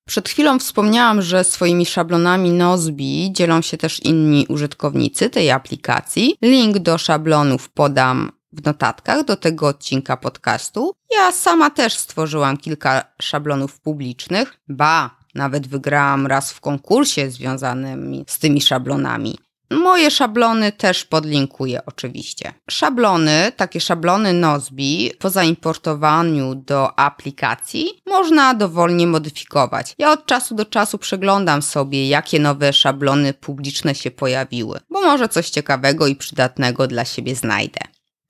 Przed 0.08 0.28
chwilą 0.28 0.58
wspomniałam, 0.58 1.22
że 1.22 1.44
swoimi 1.44 1.86
szablonami 1.86 2.50
Nozbi 2.50 3.32
dzielą 3.32 3.62
się 3.62 3.76
też 3.76 4.00
inni 4.00 4.46
użytkownicy 4.48 5.30
tej 5.30 5.50
aplikacji. 5.50 6.36
Link 6.42 6.78
do 6.78 6.98
szablonów 6.98 7.70
podam 7.70 8.32
w 8.52 8.64
notatkach 8.64 9.24
do 9.24 9.36
tego 9.36 9.66
odcinka 9.66 10.16
podcastu. 10.16 10.92
Ja 11.16 11.32
sama 11.32 11.70
też 11.70 11.94
stworzyłam 11.94 12.56
kilka 12.56 13.02
szablonów 13.22 13.80
publicznych, 13.80 14.60
ba, 14.68 15.16
nawet 15.34 15.68
wygrałam 15.68 16.26
raz 16.26 16.52
w 16.52 16.60
konkursie 16.60 17.30
związanym 17.30 18.24
z 18.26 18.38
tymi 18.38 18.60
szablonami. 18.60 19.38
Moje 19.70 20.10
szablony 20.10 20.72
też 20.72 21.04
podlinkuję 21.04 21.80
oczywiście. 21.86 22.52
Szablony, 22.70 23.52
takie 23.56 23.80
szablony 23.80 24.32
Nozbi, 24.32 25.12
po 25.18 25.30
zaimportowaniu 25.30 26.54
do 26.54 26.98
aplikacji 26.98 27.88
można 28.06 28.54
dowolnie 28.54 29.06
modyfikować. 29.06 29.94
Ja 29.98 30.12
od 30.12 30.26
czasu 30.26 30.54
do 30.54 30.64
czasu 30.64 30.98
przeglądam 30.98 31.62
sobie, 31.62 32.08
jakie 32.08 32.38
nowe 32.40 32.72
szablony 32.72 33.34
publiczne 33.34 33.94
się 33.94 34.10
pojawiły, 34.10 34.80
bo 34.90 35.00
może 35.00 35.28
coś 35.28 35.50
ciekawego 35.50 36.06
i 36.06 36.16
przydatnego 36.16 36.86
dla 36.86 37.04
siebie 37.04 37.34
znajdę. 37.34 37.80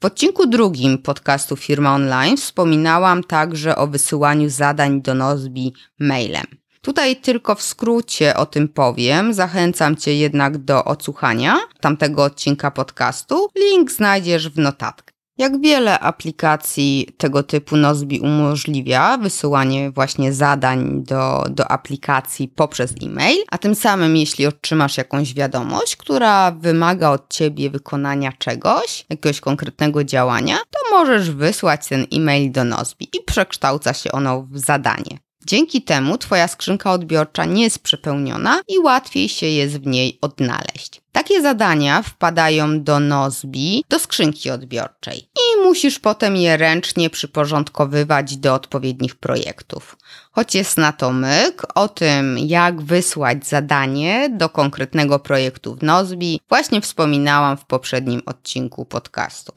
W 0.02 0.04
odcinku 0.04 0.46
drugim 0.46 0.98
podcastu 0.98 1.56
Firma 1.56 1.94
Online 1.94 2.36
wspominałam 2.36 3.24
także 3.24 3.76
o 3.76 3.86
wysyłaniu 3.86 4.48
zadań 4.48 5.02
do 5.02 5.14
Nozbi 5.14 5.72
mailem. 6.00 6.46
Tutaj 6.86 7.16
tylko 7.16 7.54
w 7.54 7.62
skrócie 7.62 8.36
o 8.36 8.46
tym 8.46 8.68
powiem. 8.68 9.34
Zachęcam 9.34 9.96
Cię 9.96 10.14
jednak 10.14 10.58
do 10.58 10.84
odsłuchania 10.84 11.56
tamtego 11.80 12.24
odcinka 12.24 12.70
podcastu. 12.70 13.48
Link 13.58 13.90
znajdziesz 13.90 14.48
w 14.48 14.58
notatkach. 14.58 15.14
Jak 15.38 15.60
wiele 15.60 16.00
aplikacji 16.00 17.08
tego 17.18 17.42
typu 17.42 17.76
Nozbi 17.76 18.20
umożliwia 18.20 19.18
wysyłanie 19.18 19.90
właśnie 19.90 20.32
zadań 20.32 21.04
do, 21.04 21.44
do 21.50 21.70
aplikacji 21.70 22.48
poprzez 22.48 22.94
e-mail, 23.02 23.38
a 23.50 23.58
tym 23.58 23.74
samym 23.74 24.16
jeśli 24.16 24.46
otrzymasz 24.46 24.96
jakąś 24.96 25.34
wiadomość, 25.34 25.96
która 25.96 26.50
wymaga 26.50 27.10
od 27.10 27.28
ciebie 27.28 27.70
wykonania 27.70 28.32
czegoś, 28.32 29.06
jakiegoś 29.10 29.40
konkretnego 29.40 30.04
działania, 30.04 30.56
to 30.56 30.98
możesz 30.98 31.30
wysłać 31.30 31.88
ten 31.88 32.06
e-mail 32.12 32.52
do 32.52 32.64
Nozbi 32.64 33.08
i 33.16 33.24
przekształca 33.26 33.94
się 33.94 34.12
ono 34.12 34.46
w 34.50 34.58
zadanie. 34.58 35.25
Dzięki 35.48 35.82
temu 35.82 36.18
Twoja 36.18 36.48
skrzynka 36.48 36.92
odbiorcza 36.92 37.44
nie 37.44 37.62
jest 37.62 37.78
przepełniona 37.78 38.60
i 38.68 38.78
łatwiej 38.78 39.28
się 39.28 39.46
jest 39.46 39.78
w 39.78 39.86
niej 39.86 40.18
odnaleźć. 40.20 41.00
Takie 41.12 41.42
zadania 41.42 42.02
wpadają 42.02 42.82
do 42.82 43.00
Nozbi, 43.00 43.84
do 43.88 43.98
skrzynki 43.98 44.50
odbiorczej 44.50 45.18
i 45.18 45.62
musisz 45.62 45.98
potem 45.98 46.36
je 46.36 46.56
ręcznie 46.56 47.10
przyporządkowywać 47.10 48.36
do 48.36 48.54
odpowiednich 48.54 49.14
projektów. 49.14 49.96
Choć 50.32 50.54
jest 50.54 50.76
na 50.76 50.92
to 50.92 51.12
myk, 51.12 51.62
o 51.74 51.88
tym 51.88 52.38
jak 52.38 52.82
wysłać 52.82 53.46
zadanie 53.46 54.28
do 54.30 54.48
konkretnego 54.48 55.18
projektu 55.18 55.74
w 55.74 55.82
Nozbi 55.82 56.40
właśnie 56.48 56.80
wspominałam 56.80 57.56
w 57.56 57.64
poprzednim 57.64 58.22
odcinku 58.26 58.84
podcastu. 58.84 59.52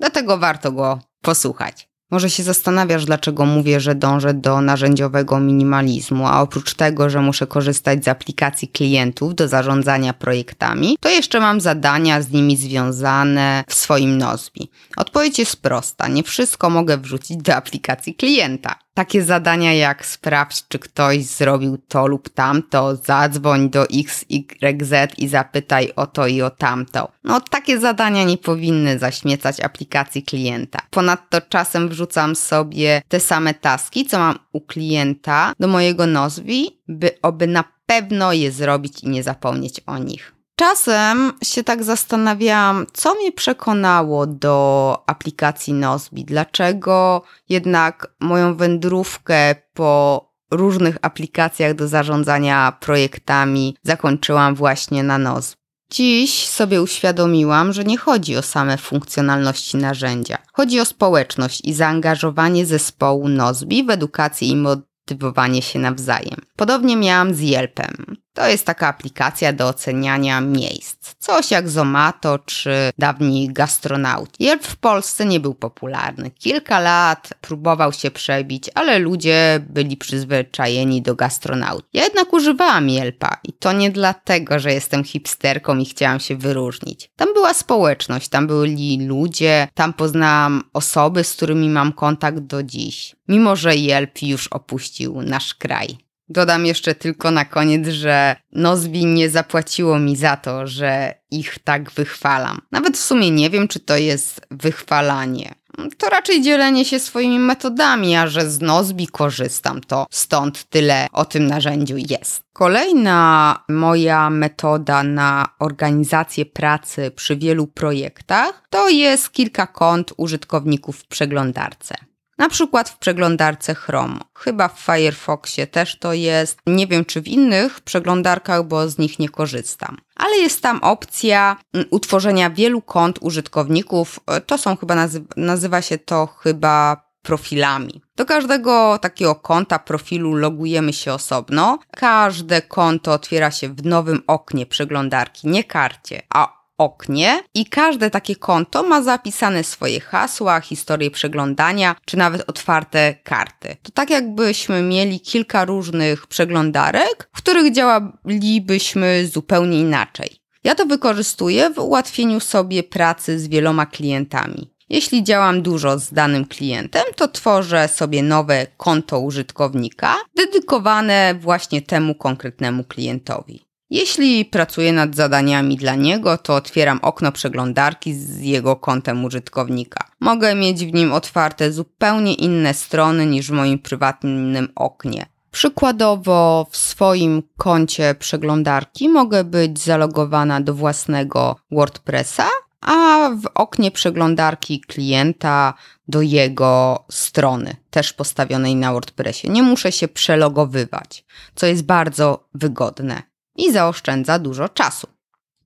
Dlatego 0.00 0.38
warto 0.38 0.72
go 0.72 0.98
posłuchać. 1.20 1.93
Może 2.10 2.30
się 2.30 2.42
zastanawiasz, 2.42 3.04
dlaczego 3.04 3.46
mówię, 3.46 3.80
że 3.80 3.94
dążę 3.94 4.34
do 4.34 4.60
narzędziowego 4.60 5.40
minimalizmu, 5.40 6.26
a 6.26 6.40
oprócz 6.40 6.74
tego, 6.74 7.10
że 7.10 7.20
muszę 7.20 7.46
korzystać 7.46 8.04
z 8.04 8.08
aplikacji 8.08 8.68
klientów 8.68 9.34
do 9.34 9.48
zarządzania 9.48 10.12
projektami, 10.12 10.96
to 11.00 11.08
jeszcze 11.08 11.40
mam 11.40 11.60
zadania 11.60 12.22
z 12.22 12.30
nimi 12.30 12.56
związane 12.56 13.64
w 13.68 13.74
swoim 13.74 14.18
Nozbi. 14.18 14.70
Odpowiedź 14.96 15.38
jest 15.38 15.62
prosta. 15.62 16.08
Nie 16.08 16.22
wszystko 16.22 16.70
mogę 16.70 16.98
wrzucić 16.98 17.36
do 17.36 17.54
aplikacji 17.54 18.14
klienta. 18.14 18.83
Takie 18.94 19.24
zadania 19.24 19.74
jak 19.74 20.06
sprawdź, 20.06 20.68
czy 20.68 20.78
ktoś 20.78 21.24
zrobił 21.24 21.78
to 21.88 22.06
lub 22.06 22.28
tamto, 22.28 22.96
zadzwoń 22.96 23.70
do 23.70 23.82
XYZ 23.82 24.92
i 25.18 25.28
zapytaj 25.28 25.92
o 25.96 26.06
to 26.06 26.26
i 26.26 26.42
o 26.42 26.50
tamto. 26.50 27.08
No, 27.24 27.40
takie 27.40 27.80
zadania 27.80 28.24
nie 28.24 28.38
powinny 28.38 28.98
zaśmiecać 28.98 29.60
aplikacji 29.60 30.22
klienta. 30.22 30.78
Ponadto 30.90 31.40
czasem 31.40 31.88
wrzucam 31.88 32.36
sobie 32.36 33.02
te 33.08 33.20
same 33.20 33.54
taski, 33.54 34.06
co 34.06 34.18
mam 34.18 34.38
u 34.52 34.60
klienta 34.60 35.52
do 35.60 35.68
mojego 35.68 36.06
Nozbi, 36.06 36.80
by 36.88 37.10
oby 37.22 37.46
na 37.46 37.64
pewno 37.86 38.32
je 38.32 38.52
zrobić 38.52 39.02
i 39.02 39.08
nie 39.08 39.22
zapomnieć 39.22 39.80
o 39.86 39.98
nich. 39.98 40.33
Czasem 40.56 41.32
się 41.44 41.64
tak 41.64 41.84
zastanawiałam, 41.84 42.86
co 42.92 43.14
mnie 43.14 43.32
przekonało 43.32 44.26
do 44.26 45.02
aplikacji 45.06 45.72
Nozbi. 45.72 46.24
Dlaczego 46.24 47.22
jednak 47.48 48.14
moją 48.20 48.56
wędrówkę 48.56 49.54
po 49.72 50.24
różnych 50.50 50.96
aplikacjach 51.02 51.74
do 51.74 51.88
zarządzania 51.88 52.72
projektami 52.80 53.76
zakończyłam 53.82 54.54
właśnie 54.54 55.02
na 55.02 55.18
Nozbi. 55.18 55.64
Dziś 55.90 56.48
sobie 56.48 56.82
uświadomiłam, 56.82 57.72
że 57.72 57.84
nie 57.84 57.98
chodzi 57.98 58.36
o 58.36 58.42
same 58.42 58.78
funkcjonalności 58.78 59.76
narzędzia. 59.76 60.38
Chodzi 60.52 60.80
o 60.80 60.84
społeczność 60.84 61.60
i 61.64 61.74
zaangażowanie 61.74 62.66
zespołu 62.66 63.28
Nozbi 63.28 63.84
w 63.84 63.90
edukację 63.90 64.48
i 64.48 64.56
motywowanie 64.56 65.62
się 65.62 65.78
nawzajem. 65.78 66.40
Podobnie 66.56 66.96
miałam 66.96 67.34
z 67.34 67.40
Yelpem. 67.40 68.23
To 68.34 68.48
jest 68.48 68.66
taka 68.66 68.88
aplikacja 68.88 69.52
do 69.52 69.68
oceniania 69.68 70.40
miejsc. 70.40 71.14
Coś 71.18 71.50
jak 71.50 71.68
Zomato 71.68 72.38
czy 72.38 72.90
dawniej 72.98 73.52
Gastronaut. 73.52 74.40
Yelp 74.40 74.66
w 74.66 74.76
Polsce 74.76 75.26
nie 75.26 75.40
był 75.40 75.54
popularny. 75.54 76.30
Kilka 76.30 76.80
lat 76.80 77.34
próbował 77.40 77.92
się 77.92 78.10
przebić, 78.10 78.70
ale 78.74 78.98
ludzie 78.98 79.60
byli 79.68 79.96
przyzwyczajeni 79.96 81.02
do 81.02 81.14
Gastronaut. 81.14 81.86
Ja 81.92 82.04
jednak 82.04 82.32
używałam 82.32 82.90
Yelpa 82.90 83.36
i 83.44 83.52
to 83.52 83.72
nie 83.72 83.90
dlatego, 83.90 84.58
że 84.58 84.72
jestem 84.72 85.04
hipsterką 85.04 85.78
i 85.78 85.84
chciałam 85.84 86.20
się 86.20 86.36
wyróżnić. 86.36 87.10
Tam 87.16 87.34
była 87.34 87.54
społeczność, 87.54 88.28
tam 88.28 88.46
byli 88.46 89.06
ludzie, 89.06 89.68
tam 89.74 89.92
poznałam 89.92 90.62
osoby, 90.72 91.24
z 91.24 91.32
którymi 91.32 91.68
mam 91.68 91.92
kontakt 91.92 92.38
do 92.38 92.62
dziś. 92.62 93.16
Mimo, 93.28 93.56
że 93.56 93.76
Yelp 93.76 94.22
już 94.22 94.48
opuścił 94.48 95.22
nasz 95.22 95.54
kraj. 95.54 96.04
Dodam 96.28 96.66
jeszcze 96.66 96.94
tylko 96.94 97.30
na 97.30 97.44
koniec, 97.44 97.88
że 97.88 98.36
Nozbi 98.52 99.06
nie 99.06 99.30
zapłaciło 99.30 99.98
mi 99.98 100.16
za 100.16 100.36
to, 100.36 100.66
że 100.66 101.14
ich 101.30 101.58
tak 101.58 101.90
wychwalam. 101.90 102.60
Nawet 102.72 102.96
w 102.96 103.04
sumie 103.04 103.30
nie 103.30 103.50
wiem, 103.50 103.68
czy 103.68 103.80
to 103.80 103.96
jest 103.96 104.40
wychwalanie. 104.50 105.54
To 105.98 106.08
raczej 106.08 106.42
dzielenie 106.42 106.84
się 106.84 106.98
swoimi 107.00 107.38
metodami, 107.38 108.16
a 108.16 108.26
że 108.26 108.50
z 108.50 108.60
Nozbi 108.60 109.06
korzystam, 109.06 109.80
to 109.80 110.06
stąd 110.10 110.64
tyle 110.64 111.06
o 111.12 111.24
tym 111.24 111.46
narzędziu 111.46 111.96
jest. 111.96 112.42
Kolejna 112.52 113.58
moja 113.68 114.30
metoda 114.30 115.02
na 115.02 115.48
organizację 115.58 116.46
pracy 116.46 117.10
przy 117.10 117.36
wielu 117.36 117.66
projektach 117.66 118.62
to 118.70 118.88
jest 118.88 119.32
kilka 119.32 119.66
kont 119.66 120.12
użytkowników 120.16 120.98
w 120.98 121.06
przeglądarce. 121.06 121.94
Na 122.38 122.48
przykład 122.48 122.88
w 122.88 122.98
przeglądarce 122.98 123.74
Chrome. 123.74 124.20
Chyba 124.34 124.68
w 124.68 124.80
Firefoxie 124.80 125.66
też 125.66 125.98
to 125.98 126.12
jest. 126.12 126.58
Nie 126.66 126.86
wiem 126.86 127.04
czy 127.04 127.20
w 127.20 127.28
innych 127.28 127.80
przeglądarkach, 127.80 128.64
bo 128.64 128.88
z 128.88 128.98
nich 128.98 129.18
nie 129.18 129.28
korzystam. 129.28 129.96
Ale 130.16 130.36
jest 130.36 130.62
tam 130.62 130.78
opcja 130.82 131.56
mm, 131.72 131.86
utworzenia 131.90 132.50
wielu 132.50 132.82
kont 132.82 133.18
użytkowników. 133.20 134.20
To 134.46 134.58
są 134.58 134.76
chyba, 134.76 134.94
nazy- 134.94 135.24
nazywa 135.36 135.82
się 135.82 135.98
to 135.98 136.26
chyba 136.26 137.04
profilami. 137.22 138.02
Do 138.16 138.26
każdego 138.26 138.98
takiego 138.98 139.34
konta, 139.34 139.78
profilu 139.78 140.34
logujemy 140.34 140.92
się 140.92 141.12
osobno. 141.12 141.78
Każde 141.90 142.62
konto 142.62 143.12
otwiera 143.12 143.50
się 143.50 143.68
w 143.68 143.84
nowym 143.84 144.22
oknie 144.26 144.66
przeglądarki, 144.66 145.48
nie 145.48 145.64
karcie, 145.64 146.22
a 146.34 146.63
oknie 146.78 147.42
i 147.54 147.66
każde 147.66 148.10
takie 148.10 148.36
konto 148.36 148.82
ma 148.82 149.02
zapisane 149.02 149.64
swoje 149.64 150.00
hasła, 150.00 150.60
historię 150.60 151.10
przeglądania, 151.10 151.96
czy 152.04 152.16
nawet 152.16 152.48
otwarte 152.48 153.14
karty. 153.14 153.76
To 153.82 153.92
tak 153.92 154.10
jakbyśmy 154.10 154.82
mieli 154.82 155.20
kilka 155.20 155.64
różnych 155.64 156.26
przeglądarek, 156.26 157.28
w 157.34 157.38
których 157.38 157.72
działalibyśmy 157.72 159.26
zupełnie 159.26 159.80
inaczej. 159.80 160.30
Ja 160.64 160.74
to 160.74 160.86
wykorzystuję 160.86 161.70
w 161.70 161.78
ułatwieniu 161.78 162.40
sobie 162.40 162.82
pracy 162.82 163.38
z 163.38 163.48
wieloma 163.48 163.86
klientami. 163.86 164.74
Jeśli 164.88 165.24
działam 165.24 165.62
dużo 165.62 165.98
z 165.98 166.12
danym 166.12 166.44
klientem, 166.44 167.02
to 167.16 167.28
tworzę 167.28 167.88
sobie 167.88 168.22
nowe 168.22 168.66
konto 168.76 169.20
użytkownika 169.20 170.16
dedykowane 170.36 171.34
właśnie 171.40 171.82
temu 171.82 172.14
konkretnemu 172.14 172.84
klientowi. 172.84 173.64
Jeśli 173.94 174.44
pracuję 174.44 174.92
nad 174.92 175.14
zadaniami 175.14 175.76
dla 175.76 175.94
niego, 175.94 176.38
to 176.38 176.54
otwieram 176.54 176.98
okno 177.02 177.32
przeglądarki 177.32 178.14
z 178.14 178.40
jego 178.40 178.76
kontem 178.76 179.24
użytkownika. 179.24 180.10
Mogę 180.20 180.54
mieć 180.54 180.84
w 180.84 180.94
nim 180.94 181.12
otwarte 181.12 181.72
zupełnie 181.72 182.34
inne 182.34 182.74
strony 182.74 183.26
niż 183.26 183.48
w 183.48 183.52
moim 183.52 183.78
prywatnym 183.78 184.68
oknie. 184.74 185.26
Przykładowo 185.50 186.66
w 186.70 186.76
swoim 186.76 187.42
koncie 187.56 188.14
przeglądarki 188.14 189.08
mogę 189.08 189.44
być 189.44 189.78
zalogowana 189.78 190.60
do 190.60 190.74
własnego 190.74 191.56
WordPressa, 191.70 192.48
a 192.80 193.30
w 193.42 193.46
oknie 193.54 193.90
przeglądarki 193.90 194.80
klienta 194.80 195.74
do 196.08 196.22
jego 196.22 197.04
strony, 197.10 197.76
też 197.90 198.12
postawionej 198.12 198.76
na 198.76 198.92
WordPressie. 198.92 199.50
Nie 199.50 199.62
muszę 199.62 199.92
się 199.92 200.08
przelogowywać, 200.08 201.24
co 201.54 201.66
jest 201.66 201.82
bardzo 201.82 202.48
wygodne 202.54 203.33
i 203.56 203.72
zaoszczędza 203.72 204.38
dużo 204.38 204.68
czasu. 204.68 205.06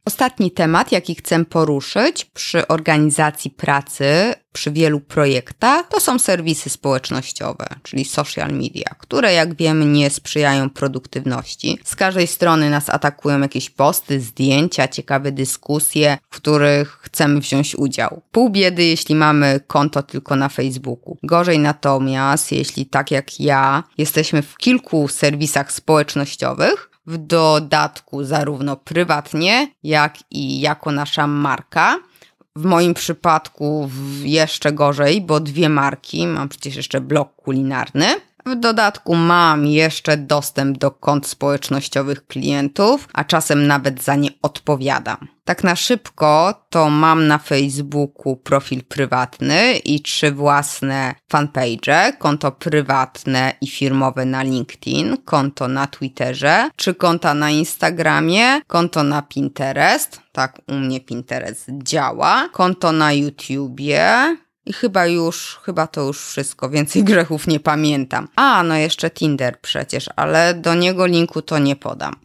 Ostatni 0.09 0.51
temat, 0.51 0.93
jaki 0.93 1.15
chcę 1.15 1.45
poruszyć 1.45 2.25
przy 2.25 2.69
organizacji 2.69 3.51
pracy, 3.51 4.35
przy 4.53 4.71
wielu 4.71 5.01
projektach, 5.01 5.89
to 5.89 6.01
są 6.01 6.19
serwisy 6.19 6.71
społecznościowe, 6.71 7.67
czyli 7.83 8.05
social 8.05 8.53
media, 8.53 8.95
które 8.99 9.33
jak 9.33 9.55
wiemy 9.55 9.85
nie 9.85 10.11
sprzyjają 10.11 10.71
produktywności. 10.71 11.79
Z 11.85 11.97
każdej 11.97 12.27
strony 12.27 12.71
nas 12.71 12.91
atakują 12.91 13.41
jakieś 13.41 13.71
posty, 13.71 14.21
zdjęcia, 14.21 14.89
ciekawe 14.89 15.33
dyskusje, 15.33 16.19
w 16.31 16.37
których 16.37 16.99
chcemy 17.03 17.41
wziąć 17.41 17.75
udział. 17.75 18.23
Pół 18.33 18.51
biedy, 18.51 18.85
jeśli 18.85 19.15
mamy 19.15 19.61
konto 19.67 20.03
tylko 20.03 20.37
na 20.37 20.49
Facebooku. 20.49 21.19
Gorzej 21.23 21.59
natomiast, 21.59 22.53
jeśli 22.53 22.87
tak 22.87 23.11
jak 23.11 23.41
ja, 23.41 23.85
jesteśmy 23.99 24.43
w 24.43 24.57
kilku 24.57 25.09
serwisach 25.09 25.73
społecznościowych, 25.73 26.88
w 27.09 27.19
dodatku 27.19 28.25
zarówno 28.25 28.77
prywatnie, 28.77 29.69
jak 29.83 30.15
i 30.31 30.61
jako 30.61 30.93
nasza 30.93 31.27
marka. 31.27 31.99
W 32.57 32.65
moim 32.65 32.95
przypadku 32.95 33.91
jeszcze 34.23 34.73
gorzej, 34.73 35.21
bo 35.21 35.41
dwie 35.41 35.69
marki, 35.69 36.27
mam 36.27 36.49
przecież 36.49 36.77
jeszcze 36.77 37.01
blog 37.01 37.37
kulinarny. 37.37 38.07
W 38.49 38.57
dodatku 38.57 39.15
mam 39.15 39.67
jeszcze 39.67 40.17
dostęp 40.17 40.79
do 40.79 40.91
kont 40.91 41.27
społecznościowych 41.27 42.27
klientów, 42.27 43.09
a 43.13 43.25
czasem 43.25 43.67
nawet 43.67 44.03
za 44.03 44.15
nie 44.15 44.31
odpowiadam. 44.43 45.29
Tak 45.45 45.65
na 45.65 45.77
szybko 45.77 46.55
to 46.71 46.91
mam 46.91 47.27
na 47.27 47.39
Facebooku 47.39 48.37
profil 48.37 48.85
prywatny 48.85 49.77
i 49.77 50.03
trzy 50.03 50.33
własne 50.33 51.15
fanpage, 51.29 52.13
konto 52.19 52.53
prywatne 52.53 53.53
i 53.61 53.67
firmowe 53.67 54.25
na 54.25 54.43
LinkedIn, 54.43 55.17
konto 55.25 55.69
na 55.69 55.87
Twitterze, 55.87 56.71
trzy 56.77 56.95
konta 56.95 57.35
na 57.35 57.51
Instagramie, 57.51 58.61
konto 58.67 59.03
na 59.03 59.23
Pinterest, 59.23 60.21
tak 60.33 60.61
u 60.69 60.75
mnie 60.75 61.01
Pinterest 61.01 61.67
działa, 61.83 62.49
konto 62.53 62.93
na 62.93 63.13
YouTubie, 63.13 64.37
i 64.69 64.73
chyba 64.73 65.07
już, 65.07 65.61
chyba 65.63 65.87
to 65.87 66.01
już 66.01 66.27
wszystko, 66.27 66.71
więcej 66.71 67.05
grzechów 67.09 67.47
nie 67.47 67.61
pamiętam. 67.61 68.29
A, 68.37 68.63
no 68.63 68.77
jeszcze 68.77 69.11
Tinder 69.11 69.61
przecież, 69.61 70.07
ale 70.17 70.55
do 70.55 70.75
niego 70.75 71.07
linku 71.07 71.43
to 71.43 71.59
nie 71.59 71.77
podam. 71.77 72.17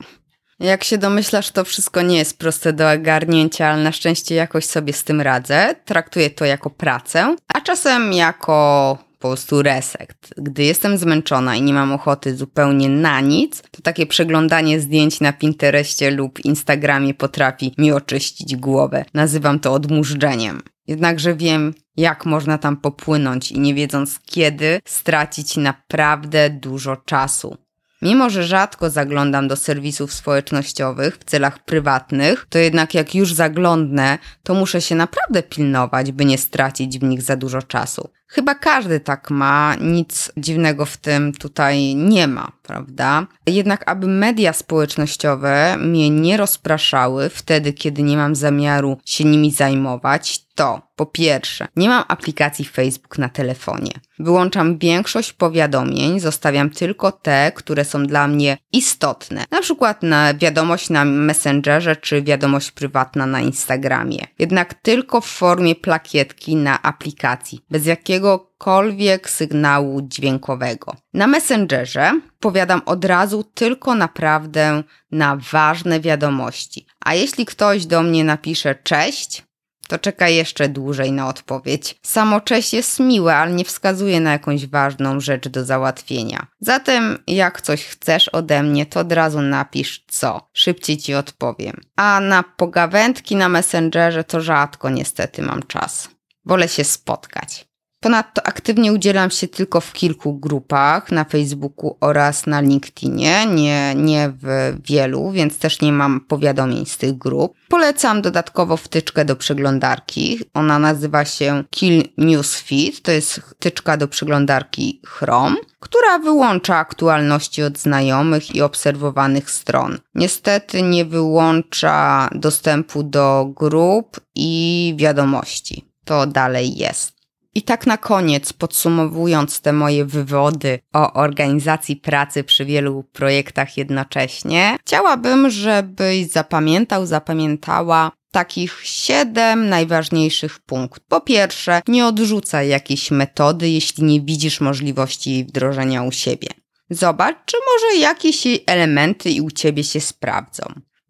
Jak 0.59 0.83
się 0.83 0.97
domyślasz, 0.97 1.51
to 1.51 1.63
wszystko 1.63 2.01
nie 2.01 2.17
jest 2.17 2.39
proste 2.39 2.73
do 2.73 2.91
ogarnięcia, 2.91 3.67
ale 3.67 3.83
na 3.83 3.91
szczęście 3.91 4.35
jakoś 4.35 4.65
sobie 4.65 4.93
z 4.93 5.03
tym 5.03 5.21
radzę. 5.21 5.75
Traktuję 5.85 6.29
to 6.29 6.45
jako 6.45 6.69
pracę, 6.69 7.35
a 7.47 7.61
czasem 7.61 8.13
jako 8.13 8.97
po 9.19 9.27
prostu 9.27 9.61
reset. 9.61 10.13
Gdy 10.37 10.63
jestem 10.63 10.97
zmęczona 10.97 11.55
i 11.55 11.61
nie 11.61 11.73
mam 11.73 11.91
ochoty 11.91 12.35
zupełnie 12.35 12.89
na 12.89 13.21
nic, 13.21 13.63
to 13.71 13.81
takie 13.81 14.05
przeglądanie 14.05 14.79
zdjęć 14.79 15.21
na 15.21 15.33
Pinterestie 15.33 16.11
lub 16.11 16.45
Instagramie 16.45 17.13
potrafi 17.13 17.73
mi 17.77 17.91
oczyścić 17.91 18.55
głowę. 18.55 19.05
Nazywam 19.13 19.59
to 19.59 19.73
odmurzdzeniem. 19.73 20.61
Jednakże 20.87 21.35
wiem, 21.35 21.73
jak 21.97 22.25
można 22.25 22.57
tam 22.57 22.77
popłynąć 22.77 23.51
i 23.51 23.59
nie 23.59 23.73
wiedząc 23.73 24.19
kiedy, 24.19 24.79
stracić 24.85 25.57
naprawdę 25.57 26.49
dużo 26.49 26.95
czasu. 26.95 27.57
Mimo, 28.01 28.29
że 28.29 28.43
rzadko 28.43 28.89
zaglądam 28.89 29.47
do 29.47 29.55
serwisów 29.55 30.13
społecznościowych 30.13 31.17
w 31.17 31.23
celach 31.23 31.65
prywatnych, 31.65 32.45
to 32.49 32.59
jednak 32.59 32.93
jak 32.93 33.15
już 33.15 33.33
zaglądnę, 33.33 34.17
to 34.43 34.53
muszę 34.53 34.81
się 34.81 34.95
naprawdę 34.95 35.43
pilnować, 35.43 36.11
by 36.11 36.25
nie 36.25 36.37
stracić 36.37 36.99
w 36.99 37.03
nich 37.03 37.21
za 37.21 37.35
dużo 37.35 37.61
czasu. 37.61 38.09
Chyba 38.35 38.55
każdy 38.55 38.99
tak 38.99 39.29
ma, 39.31 39.75
nic 39.81 40.31
dziwnego 40.37 40.85
w 40.85 40.97
tym 40.97 41.33
tutaj 41.33 41.95
nie 41.95 42.27
ma, 42.27 42.51
prawda? 42.63 43.27
Jednak, 43.47 43.89
aby 43.89 44.07
media 44.07 44.53
społecznościowe 44.53 45.77
mnie 45.77 46.09
nie 46.09 46.37
rozpraszały 46.37 47.29
wtedy, 47.29 47.73
kiedy 47.73 48.03
nie 48.03 48.17
mam 48.17 48.35
zamiaru 48.35 48.97
się 49.05 49.23
nimi 49.23 49.51
zajmować, 49.51 50.43
to 50.55 50.81
po 50.95 51.05
pierwsze, 51.05 51.67
nie 51.75 51.89
mam 51.89 52.03
aplikacji 52.07 52.65
Facebook 52.65 53.17
na 53.17 53.29
telefonie. 53.29 53.91
Wyłączam 54.19 54.77
większość 54.77 55.33
powiadomień, 55.33 56.19
zostawiam 56.19 56.69
tylko 56.69 57.11
te, 57.11 57.51
które 57.55 57.85
są 57.85 58.05
dla 58.05 58.27
mnie 58.27 58.57
istotne. 58.71 59.45
Na 59.51 59.61
przykład 59.61 60.03
na 60.03 60.33
wiadomość 60.33 60.89
na 60.89 61.05
Messengerze 61.05 61.95
czy 61.95 62.21
wiadomość 62.21 62.71
prywatna 62.71 63.25
na 63.25 63.41
Instagramie. 63.41 64.27
Jednak 64.39 64.73
tylko 64.73 65.21
w 65.21 65.25
formie 65.25 65.75
plakietki 65.75 66.55
na 66.55 66.81
aplikacji, 66.81 67.59
bez 67.69 67.85
jakiegokolwiek 68.23 69.29
sygnału 69.29 70.01
dźwiękowego. 70.01 70.95
Na 71.13 71.27
Messengerze 71.27 72.21
powiadam 72.39 72.81
od 72.85 73.05
razu 73.05 73.43
tylko 73.43 73.95
naprawdę 73.95 74.83
na 75.11 75.37
ważne 75.51 75.99
wiadomości. 75.99 76.85
A 77.05 77.13
jeśli 77.13 77.45
ktoś 77.45 77.85
do 77.85 78.03
mnie 78.03 78.23
napisze 78.23 78.75
cześć, 78.75 79.43
to 79.87 79.97
czeka 79.97 80.29
jeszcze 80.29 80.69
dłużej 80.69 81.11
na 81.11 81.27
odpowiedź. 81.27 81.95
Samo 82.05 82.41
cześć 82.41 82.73
jest 82.73 82.99
miłe, 82.99 83.35
ale 83.35 83.51
nie 83.51 83.65
wskazuje 83.65 84.19
na 84.19 84.31
jakąś 84.31 84.67
ważną 84.67 85.19
rzecz 85.19 85.47
do 85.47 85.65
załatwienia. 85.65 86.47
Zatem, 86.59 87.17
jak 87.27 87.61
coś 87.61 87.85
chcesz 87.85 88.29
ode 88.29 88.63
mnie, 88.63 88.85
to 88.85 88.99
od 88.99 89.11
razu 89.11 89.41
napisz 89.41 90.05
co. 90.07 90.49
Szybciej 90.53 90.97
ci 90.97 91.15
odpowiem. 91.15 91.81
A 91.95 92.19
na 92.19 92.43
pogawędki 92.43 93.35
na 93.35 93.49
Messengerze 93.49 94.23
to 94.23 94.41
rzadko 94.41 94.89
niestety 94.89 95.41
mam 95.41 95.63
czas. 95.63 96.09
Wolę 96.45 96.67
się 96.67 96.83
spotkać. 96.83 97.72
Ponadto 98.03 98.47
aktywnie 98.47 98.93
udzielam 98.93 99.31
się 99.31 99.47
tylko 99.47 99.81
w 99.81 99.93
kilku 99.93 100.33
grupach 100.33 101.11
na 101.11 101.23
Facebooku 101.23 101.97
oraz 101.99 102.47
na 102.47 102.61
LinkedInie, 102.61 103.45
nie, 103.45 103.95
nie 103.95 104.33
w 104.41 104.75
wielu, 104.85 105.31
więc 105.31 105.59
też 105.59 105.81
nie 105.81 105.91
mam 105.91 106.21
powiadomień 106.21 106.85
z 106.85 106.97
tych 106.97 107.17
grup. 107.17 107.53
Polecam 107.69 108.21
dodatkowo 108.21 108.77
wtyczkę 108.77 109.25
do 109.25 109.35
przeglądarki. 109.35 110.39
Ona 110.53 110.79
nazywa 110.79 111.25
się 111.25 111.63
Kill 111.69 112.03
Newsfeed, 112.17 113.01
to 113.01 113.11
jest 113.11 113.35
wtyczka 113.35 113.97
do 113.97 114.07
przeglądarki 114.07 115.01
Chrome, 115.05 115.55
która 115.79 116.19
wyłącza 116.19 116.77
aktualności 116.77 117.63
od 117.63 117.77
znajomych 117.77 118.55
i 118.55 118.61
obserwowanych 118.61 119.51
stron. 119.51 119.97
Niestety 120.15 120.81
nie 120.81 121.05
wyłącza 121.05 122.29
dostępu 122.31 123.03
do 123.03 123.53
grup 123.55 124.19
i 124.35 124.93
wiadomości. 124.97 125.85
To 126.05 126.27
dalej 126.27 126.77
jest. 126.77 127.12
I 127.55 127.61
tak 127.61 127.87
na 127.87 127.97
koniec, 127.97 128.53
podsumowując 128.53 129.61
te 129.61 129.73
moje 129.73 130.05
wywody 130.05 130.79
o 130.93 131.13
organizacji 131.13 131.95
pracy 131.95 132.43
przy 132.43 132.65
wielu 132.65 133.03
projektach 133.03 133.77
jednocześnie, 133.77 134.77
chciałabym, 134.81 135.49
żebyś 135.49 136.27
zapamiętał, 136.27 137.05
zapamiętała 137.05 138.11
takich 138.31 138.81
siedem 138.83 139.69
najważniejszych 139.69 140.59
punktów. 140.59 141.05
Po 141.07 141.21
pierwsze, 141.21 141.81
nie 141.87 142.05
odrzucaj 142.07 142.67
jakiejś 142.67 143.11
metody, 143.11 143.69
jeśli 143.69 144.03
nie 144.03 144.21
widzisz 144.21 144.61
możliwości 144.61 145.31
jej 145.31 145.45
wdrożenia 145.45 146.03
u 146.03 146.11
siebie. 146.11 146.47
Zobacz, 146.89 147.37
czy 147.45 147.57
może 147.73 147.99
jakieś 147.99 148.45
jej 148.45 148.63
elementy 148.67 149.29
i 149.29 149.41
u 149.41 149.51
ciebie 149.51 149.83
się 149.83 150.01
sprawdzą. 150.01 150.63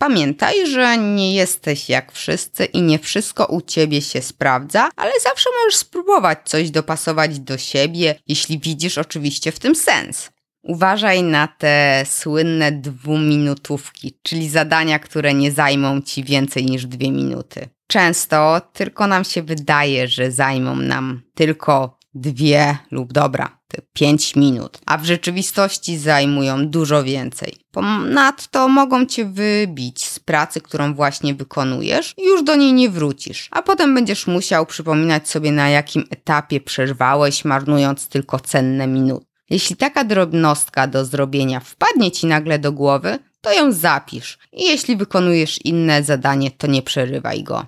Pamiętaj, 0.07 0.67
że 0.67 0.97
nie 0.97 1.35
jesteś 1.35 1.89
jak 1.89 2.11
wszyscy 2.11 2.65
i 2.65 2.81
nie 2.81 2.99
wszystko 2.99 3.45
u 3.45 3.61
ciebie 3.61 4.01
się 4.01 4.21
sprawdza, 4.21 4.89
ale 4.95 5.11
zawsze 5.23 5.49
możesz 5.59 5.79
spróbować 5.79 6.39
coś 6.45 6.71
dopasować 6.71 7.39
do 7.39 7.57
siebie, 7.57 8.15
jeśli 8.27 8.59
widzisz 8.59 8.97
oczywiście 8.97 9.51
w 9.51 9.59
tym 9.59 9.75
sens. 9.75 10.29
Uważaj 10.63 11.23
na 11.23 11.47
te 11.47 12.03
słynne 12.05 12.71
dwuminutówki, 12.71 14.19
czyli 14.21 14.49
zadania, 14.49 14.99
które 14.99 15.33
nie 15.33 15.51
zajmą 15.51 16.01
ci 16.01 16.23
więcej 16.23 16.65
niż 16.65 16.85
dwie 16.85 17.11
minuty. 17.11 17.69
Często 17.87 18.61
tylko 18.73 19.07
nam 19.07 19.23
się 19.23 19.43
wydaje, 19.43 20.07
że 20.07 20.31
zajmą 20.31 20.75
nam 20.75 21.21
tylko 21.35 21.97
dwie 22.13 22.77
lub 22.91 23.13
dobra, 23.13 23.57
pięć 23.93 24.35
minut, 24.35 24.77
a 24.85 24.97
w 24.97 25.05
rzeczywistości 25.05 25.97
zajmują 25.97 26.67
dużo 26.67 27.03
więcej. 27.03 27.55
Ponadto 27.71 28.67
mogą 28.67 29.05
cię 29.05 29.25
wybić 29.25 30.05
z 30.05 30.19
pracy, 30.19 30.61
którą 30.61 30.93
właśnie 30.93 31.33
wykonujesz 31.33 32.13
i 32.17 32.25
już 32.25 32.43
do 32.43 32.55
niej 32.55 32.73
nie 32.73 32.89
wrócisz, 32.89 33.47
a 33.51 33.61
potem 33.61 33.95
będziesz 33.95 34.27
musiał 34.27 34.65
przypominać 34.65 35.29
sobie 35.29 35.51
na 35.51 35.69
jakim 35.69 36.03
etapie 36.09 36.61
przerwałeś, 36.61 37.45
marnując 37.45 38.07
tylko 38.07 38.39
cenne 38.39 38.87
minuty. 38.87 39.25
Jeśli 39.49 39.75
taka 39.75 40.03
drobnostka 40.03 40.87
do 40.87 41.05
zrobienia 41.05 41.59
wpadnie 41.59 42.11
ci 42.11 42.27
nagle 42.27 42.59
do 42.59 42.71
głowy, 42.71 43.19
to 43.41 43.53
ją 43.53 43.71
zapisz 43.71 44.37
i 44.53 44.63
jeśli 44.63 44.95
wykonujesz 44.95 45.65
inne 45.65 46.03
zadanie, 46.03 46.51
to 46.51 46.67
nie 46.67 46.81
przerywaj 46.81 47.43
go. 47.43 47.65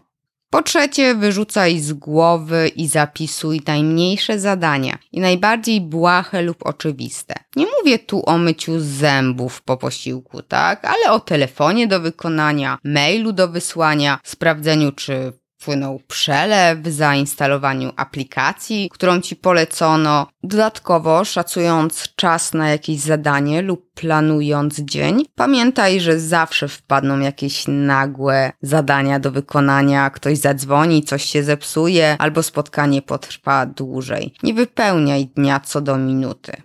Po 0.56 0.62
trzecie, 0.62 1.16
wyrzucaj 1.16 1.80
z 1.80 1.94
głowy 1.94 2.68
i 2.68 2.88
zapisuj 2.88 3.62
najmniejsze 3.68 4.40
zadania 4.40 4.98
i 5.12 5.20
najbardziej 5.20 5.82
błahe 5.82 6.42
lub 6.42 6.58
oczywiste. 6.66 7.36
Nie 7.56 7.66
mówię 7.66 8.00
tu 8.00 8.26
o 8.26 8.38
myciu 8.38 8.80
zębów 8.80 9.62
po 9.62 9.78
posiłku, 9.78 10.42
tak? 10.42 10.86
Ale 10.86 11.12
o 11.12 11.20
telefonie 11.20 11.88
do 11.88 12.00
wykonania, 12.00 12.78
mailu 12.84 13.32
do 13.32 13.48
wysłania, 13.48 14.20
sprawdzeniu 14.24 14.92
czy 14.92 15.34
wpłynął 15.66 16.00
przelew, 16.08 16.80
zainstalowaniu 16.88 17.92
aplikacji, 17.96 18.90
którą 18.94 19.22
ci 19.22 19.36
polecono. 19.36 20.28
Dodatkowo, 20.44 21.26
szacując 21.26 22.16
czas 22.16 22.54
na 22.54 22.70
jakieś 22.70 23.00
zadanie 23.00 23.62
lub 23.62 23.94
planując 23.94 24.80
dzień, 24.80 25.26
pamiętaj, 25.36 26.00
że 26.00 26.20
zawsze 26.20 26.68
wpadną 26.68 27.20
jakieś 27.20 27.64
nagłe 27.68 28.52
zadania 28.62 29.20
do 29.20 29.32
wykonania, 29.32 30.10
ktoś 30.10 30.38
zadzwoni, 30.38 31.04
coś 31.04 31.26
się 31.26 31.44
zepsuje, 31.44 32.16
albo 32.20 32.44
spotkanie 32.44 33.02
potrwa 33.02 33.66
dłużej. 33.66 34.34
Nie 34.44 34.54
wypełniaj 34.54 35.26
dnia 35.26 35.60
co 35.60 35.82
do 35.82 35.98
minuty. 35.98 36.62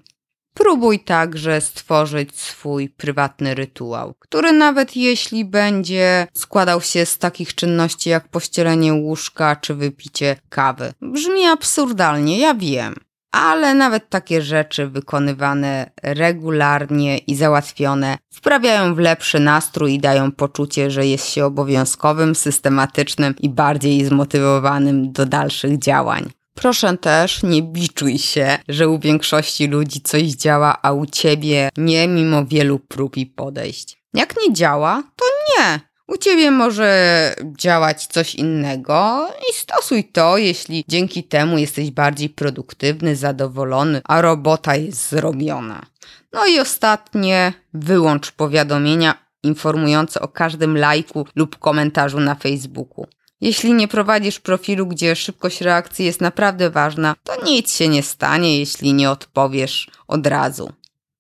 Próbuj 0.60 1.00
także 1.00 1.60
stworzyć 1.60 2.40
swój 2.40 2.88
prywatny 2.88 3.54
rytuał, 3.54 4.14
który 4.18 4.52
nawet 4.52 4.96
jeśli 4.96 5.44
będzie 5.44 6.26
składał 6.34 6.80
się 6.80 7.06
z 7.06 7.18
takich 7.18 7.54
czynności 7.54 8.10
jak 8.10 8.28
pościelenie 8.28 8.94
łóżka 8.94 9.56
czy 9.56 9.74
wypicie 9.74 10.36
kawy. 10.48 10.92
Brzmi 11.02 11.46
absurdalnie, 11.46 12.38
ja 12.38 12.54
wiem. 12.54 12.94
Ale 13.32 13.74
nawet 13.74 14.08
takie 14.08 14.42
rzeczy 14.42 14.86
wykonywane 14.86 15.90
regularnie 16.02 17.18
i 17.18 17.34
załatwione 17.34 18.18
wprawiają 18.34 18.94
w 18.94 18.98
lepszy 18.98 19.40
nastrój 19.40 19.94
i 19.94 19.98
dają 19.98 20.32
poczucie, 20.32 20.90
że 20.90 21.06
jest 21.06 21.28
się 21.28 21.44
obowiązkowym, 21.44 22.34
systematycznym 22.34 23.34
i 23.38 23.48
bardziej 23.48 24.04
zmotywowanym 24.04 25.12
do 25.12 25.26
dalszych 25.26 25.78
działań. 25.78 26.30
Proszę 26.60 26.96
też, 26.98 27.42
nie 27.42 27.62
biczuj 27.62 28.18
się, 28.18 28.58
że 28.68 28.88
u 28.88 28.98
większości 28.98 29.66
ludzi 29.66 30.00
coś 30.00 30.22
działa, 30.22 30.78
a 30.82 30.92
u 30.92 31.06
ciebie 31.06 31.68
nie, 31.76 32.08
mimo 32.08 32.44
wielu 32.46 32.78
prób 32.78 33.16
i 33.16 33.26
podejść. 33.26 34.02
Jak 34.14 34.34
nie 34.36 34.54
działa, 34.54 35.02
to 35.16 35.24
nie. 35.48 35.80
U 36.08 36.16
ciebie 36.16 36.50
może 36.50 37.34
działać 37.58 38.06
coś 38.06 38.34
innego 38.34 39.28
i 39.50 39.54
stosuj 39.54 40.04
to, 40.04 40.38
jeśli 40.38 40.84
dzięki 40.88 41.24
temu 41.24 41.58
jesteś 41.58 41.90
bardziej 41.90 42.28
produktywny, 42.28 43.16
zadowolony, 43.16 44.00
a 44.04 44.20
robota 44.20 44.76
jest 44.76 45.08
zrobiona. 45.08 45.86
No 46.32 46.46
i 46.46 46.60
ostatnie, 46.60 47.52
wyłącz 47.74 48.32
powiadomienia 48.32 49.14
informujące 49.42 50.20
o 50.20 50.28
każdym 50.28 50.76
lajku 50.78 51.26
lub 51.36 51.58
komentarzu 51.58 52.20
na 52.20 52.34
Facebooku. 52.34 53.06
Jeśli 53.40 53.72
nie 53.74 53.88
prowadzisz 53.88 54.40
profilu, 54.40 54.86
gdzie 54.86 55.16
szybkość 55.16 55.60
reakcji 55.60 56.04
jest 56.06 56.20
naprawdę 56.20 56.70
ważna, 56.70 57.14
to 57.24 57.44
nic 57.44 57.76
się 57.76 57.88
nie 57.88 58.02
stanie, 58.02 58.58
jeśli 58.58 58.94
nie 58.94 59.10
odpowiesz 59.10 59.90
od 60.08 60.26
razu. 60.26 60.72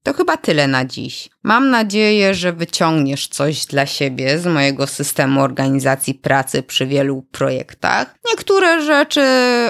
To 0.02 0.12
chyba 0.12 0.36
tyle 0.36 0.68
na 0.68 0.84
dziś. 0.84 1.30
Mam 1.42 1.70
nadzieję, 1.70 2.34
że 2.34 2.52
wyciągniesz 2.52 3.28
coś 3.28 3.66
dla 3.66 3.86
siebie 3.86 4.38
z 4.38 4.46
mojego 4.46 4.86
systemu 4.86 5.42
organizacji 5.42 6.14
pracy 6.14 6.62
przy 6.62 6.86
wielu 6.86 7.22
projektach. 7.22 8.14
Niektóre 8.30 8.82
rzeczy, 8.82 9.22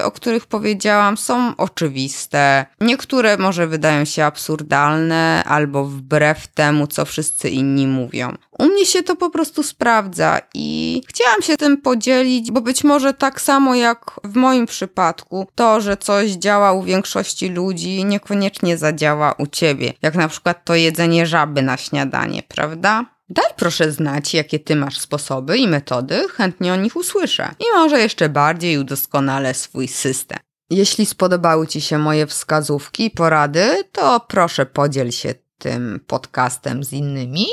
o 0.03 0.11
których 0.11 0.45
powiedziałam, 0.45 1.17
są 1.17 1.53
oczywiste, 1.57 2.65
niektóre 2.81 3.37
może 3.37 3.67
wydają 3.67 4.05
się 4.05 4.25
absurdalne 4.25 5.43
albo 5.43 5.85
wbrew 5.85 6.47
temu, 6.47 6.87
co 6.87 7.05
wszyscy 7.05 7.49
inni 7.49 7.87
mówią. 7.87 8.37
U 8.59 8.65
mnie 8.65 8.85
się 8.85 9.03
to 9.03 9.15
po 9.15 9.29
prostu 9.29 9.63
sprawdza 9.63 10.39
i 10.53 11.01
chciałam 11.07 11.41
się 11.41 11.57
tym 11.57 11.77
podzielić, 11.77 12.51
bo 12.51 12.61
być 12.61 12.83
może 12.83 13.13
tak 13.13 13.41
samo 13.41 13.75
jak 13.75 14.19
w 14.23 14.35
moim 14.35 14.65
przypadku, 14.65 15.47
to, 15.55 15.81
że 15.81 15.97
coś 15.97 16.31
działa 16.31 16.73
u 16.73 16.83
większości 16.83 17.49
ludzi, 17.49 18.05
niekoniecznie 18.05 18.77
zadziała 18.77 19.35
u 19.37 19.47
ciebie. 19.47 19.93
Jak 20.01 20.15
na 20.15 20.27
przykład 20.27 20.65
to 20.65 20.75
jedzenie 20.75 21.25
żaby 21.25 21.60
na 21.63 21.77
śniadanie, 21.77 22.43
prawda? 22.43 23.05
Daj 23.29 23.45
proszę 23.55 23.91
znać, 23.91 24.33
jakie 24.33 24.59
ty 24.59 24.75
masz 24.75 24.99
sposoby 24.99 25.57
i 25.57 25.67
metody, 25.67 26.27
chętnie 26.33 26.73
o 26.73 26.75
nich 26.75 26.95
usłyszę. 26.95 27.49
I 27.59 27.63
może 27.73 27.99
jeszcze 27.99 28.29
bardziej 28.29 28.77
udoskonalę 28.77 29.53
swój 29.53 29.87
system. 29.87 30.39
Jeśli 30.69 31.05
spodobały 31.05 31.67
Ci 31.67 31.81
się 31.81 31.97
moje 31.97 32.27
wskazówki 32.27 33.05
i 33.05 33.11
porady, 33.11 33.83
to 33.91 34.19
proszę 34.19 34.65
podziel 34.65 35.11
się 35.11 35.33
tym 35.57 35.99
podcastem 36.07 36.83
z 36.83 36.93
innymi, 36.93 37.45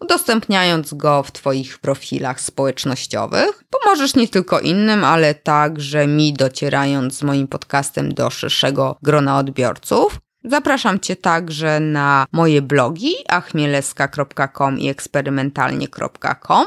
udostępniając 0.00 0.94
go 0.94 1.22
w 1.22 1.32
Twoich 1.32 1.78
profilach 1.78 2.40
społecznościowych. 2.40 3.64
Pomożesz 3.70 4.14
nie 4.14 4.28
tylko 4.28 4.60
innym, 4.60 5.04
ale 5.04 5.34
także 5.34 6.06
mi 6.06 6.32
docierając 6.32 7.14
z 7.14 7.22
moim 7.22 7.48
podcastem 7.48 8.14
do 8.14 8.30
szerszego 8.30 8.96
grona 9.02 9.38
odbiorców. 9.38 10.18
Zapraszam 10.44 11.00
Cię 11.00 11.16
także 11.16 11.80
na 11.80 12.26
moje 12.32 12.62
blogi 12.62 13.14
achmieleska.com 13.28 14.78
i 14.78 14.88
eksperymentalnie.com. 14.88 16.66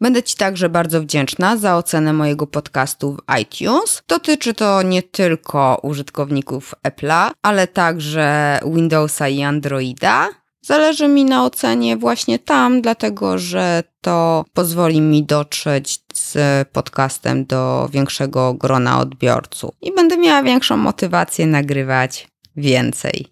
Będę 0.00 0.22
Ci 0.22 0.36
także 0.36 0.68
bardzo 0.68 1.00
wdzięczna 1.00 1.56
za 1.56 1.76
ocenę 1.76 2.12
mojego 2.12 2.46
podcastu 2.46 3.12
w 3.16 3.38
iTunes. 3.40 4.02
Dotyczy 4.08 4.54
to 4.54 4.82
nie 4.82 5.02
tylko 5.02 5.80
użytkowników 5.82 6.74
Apple'a, 6.88 7.30
ale 7.42 7.66
także 7.66 8.58
Windowsa 8.66 9.28
i 9.28 9.42
Androida. 9.42 10.28
Zależy 10.62 11.08
mi 11.08 11.24
na 11.24 11.44
ocenie 11.44 11.96
właśnie 11.96 12.38
tam, 12.38 12.82
dlatego 12.82 13.38
że 13.38 13.82
to 14.00 14.44
pozwoli 14.52 15.00
mi 15.00 15.24
dotrzeć 15.24 15.98
z 16.14 16.68
podcastem 16.68 17.44
do 17.44 17.88
większego 17.92 18.54
grona 18.54 19.00
odbiorców 19.00 19.70
i 19.82 19.94
będę 19.94 20.16
miała 20.16 20.42
większą 20.42 20.76
motywację 20.76 21.46
nagrywać 21.46 22.28
więcej. 22.56 23.26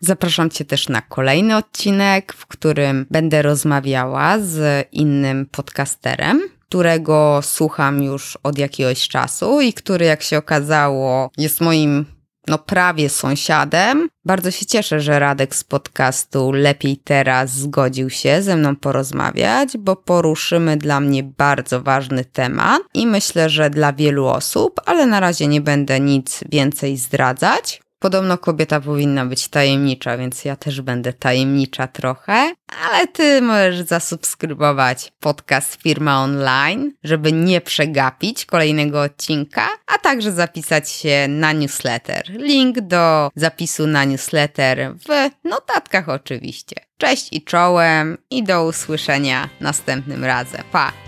Zapraszam 0.00 0.50
Cię 0.50 0.64
też 0.64 0.88
na 0.88 1.00
kolejny 1.00 1.56
odcinek, 1.56 2.32
w 2.32 2.46
którym 2.46 3.06
będę 3.10 3.42
rozmawiała 3.42 4.38
z 4.40 4.88
innym 4.92 5.46
podcasterem, 5.46 6.42
którego 6.68 7.40
słucham 7.42 8.02
już 8.02 8.38
od 8.42 8.58
jakiegoś 8.58 9.08
czasu 9.08 9.60
i 9.60 9.72
który, 9.72 10.04
jak 10.04 10.22
się 10.22 10.38
okazało, 10.38 11.30
jest 11.36 11.60
moim 11.60 12.06
no 12.48 12.58
prawie 12.58 13.08
sąsiadem. 13.08 14.08
Bardzo 14.24 14.50
się 14.50 14.66
cieszę, 14.66 15.00
że 15.00 15.18
Radek 15.18 15.54
z 15.54 15.64
podcastu 15.64 16.52
Lepiej 16.52 16.96
Teraz 16.96 17.50
zgodził 17.50 18.10
się 18.10 18.42
ze 18.42 18.56
mną 18.56 18.76
porozmawiać, 18.76 19.76
bo 19.78 19.96
poruszymy 19.96 20.76
dla 20.76 21.00
mnie 21.00 21.22
bardzo 21.22 21.82
ważny 21.82 22.24
temat 22.24 22.82
i 22.94 23.06
myślę, 23.06 23.50
że 23.50 23.70
dla 23.70 23.92
wielu 23.92 24.26
osób, 24.26 24.80
ale 24.86 25.06
na 25.06 25.20
razie 25.20 25.46
nie 25.46 25.60
będę 25.60 26.00
nic 26.00 26.44
więcej 26.52 26.96
zdradzać. 26.96 27.80
Podobno 27.98 28.38
kobieta 28.38 28.80
powinna 28.80 29.26
być 29.26 29.48
tajemnicza, 29.48 30.16
więc 30.16 30.44
ja 30.44 30.56
też 30.56 30.80
będę 30.80 31.12
tajemnicza 31.12 31.86
trochę, 31.86 32.52
ale 32.90 33.06
ty 33.06 33.42
możesz 33.42 33.80
zasubskrybować 33.80 35.12
podcast 35.20 35.82
Firma 35.82 36.22
Online, 36.22 36.92
żeby 37.04 37.32
nie 37.32 37.60
przegapić 37.60 38.46
kolejnego 38.46 39.02
odcinka, 39.02 39.68
a 39.86 39.98
także 39.98 40.32
zapisać 40.32 40.90
się 40.90 41.26
na 41.28 41.52
newsletter. 41.52 42.24
Link 42.28 42.80
do 42.80 43.30
zapisu 43.34 43.86
na 43.86 44.04
newsletter 44.04 44.94
w 44.94 45.30
notatkach 45.44 46.08
oczywiście. 46.08 46.76
Cześć 46.98 47.28
i 47.32 47.42
czołem 47.42 48.18
i 48.30 48.42
do 48.42 48.64
usłyszenia 48.64 49.48
następnym 49.60 50.24
razem. 50.24 50.62
Pa! 50.72 51.07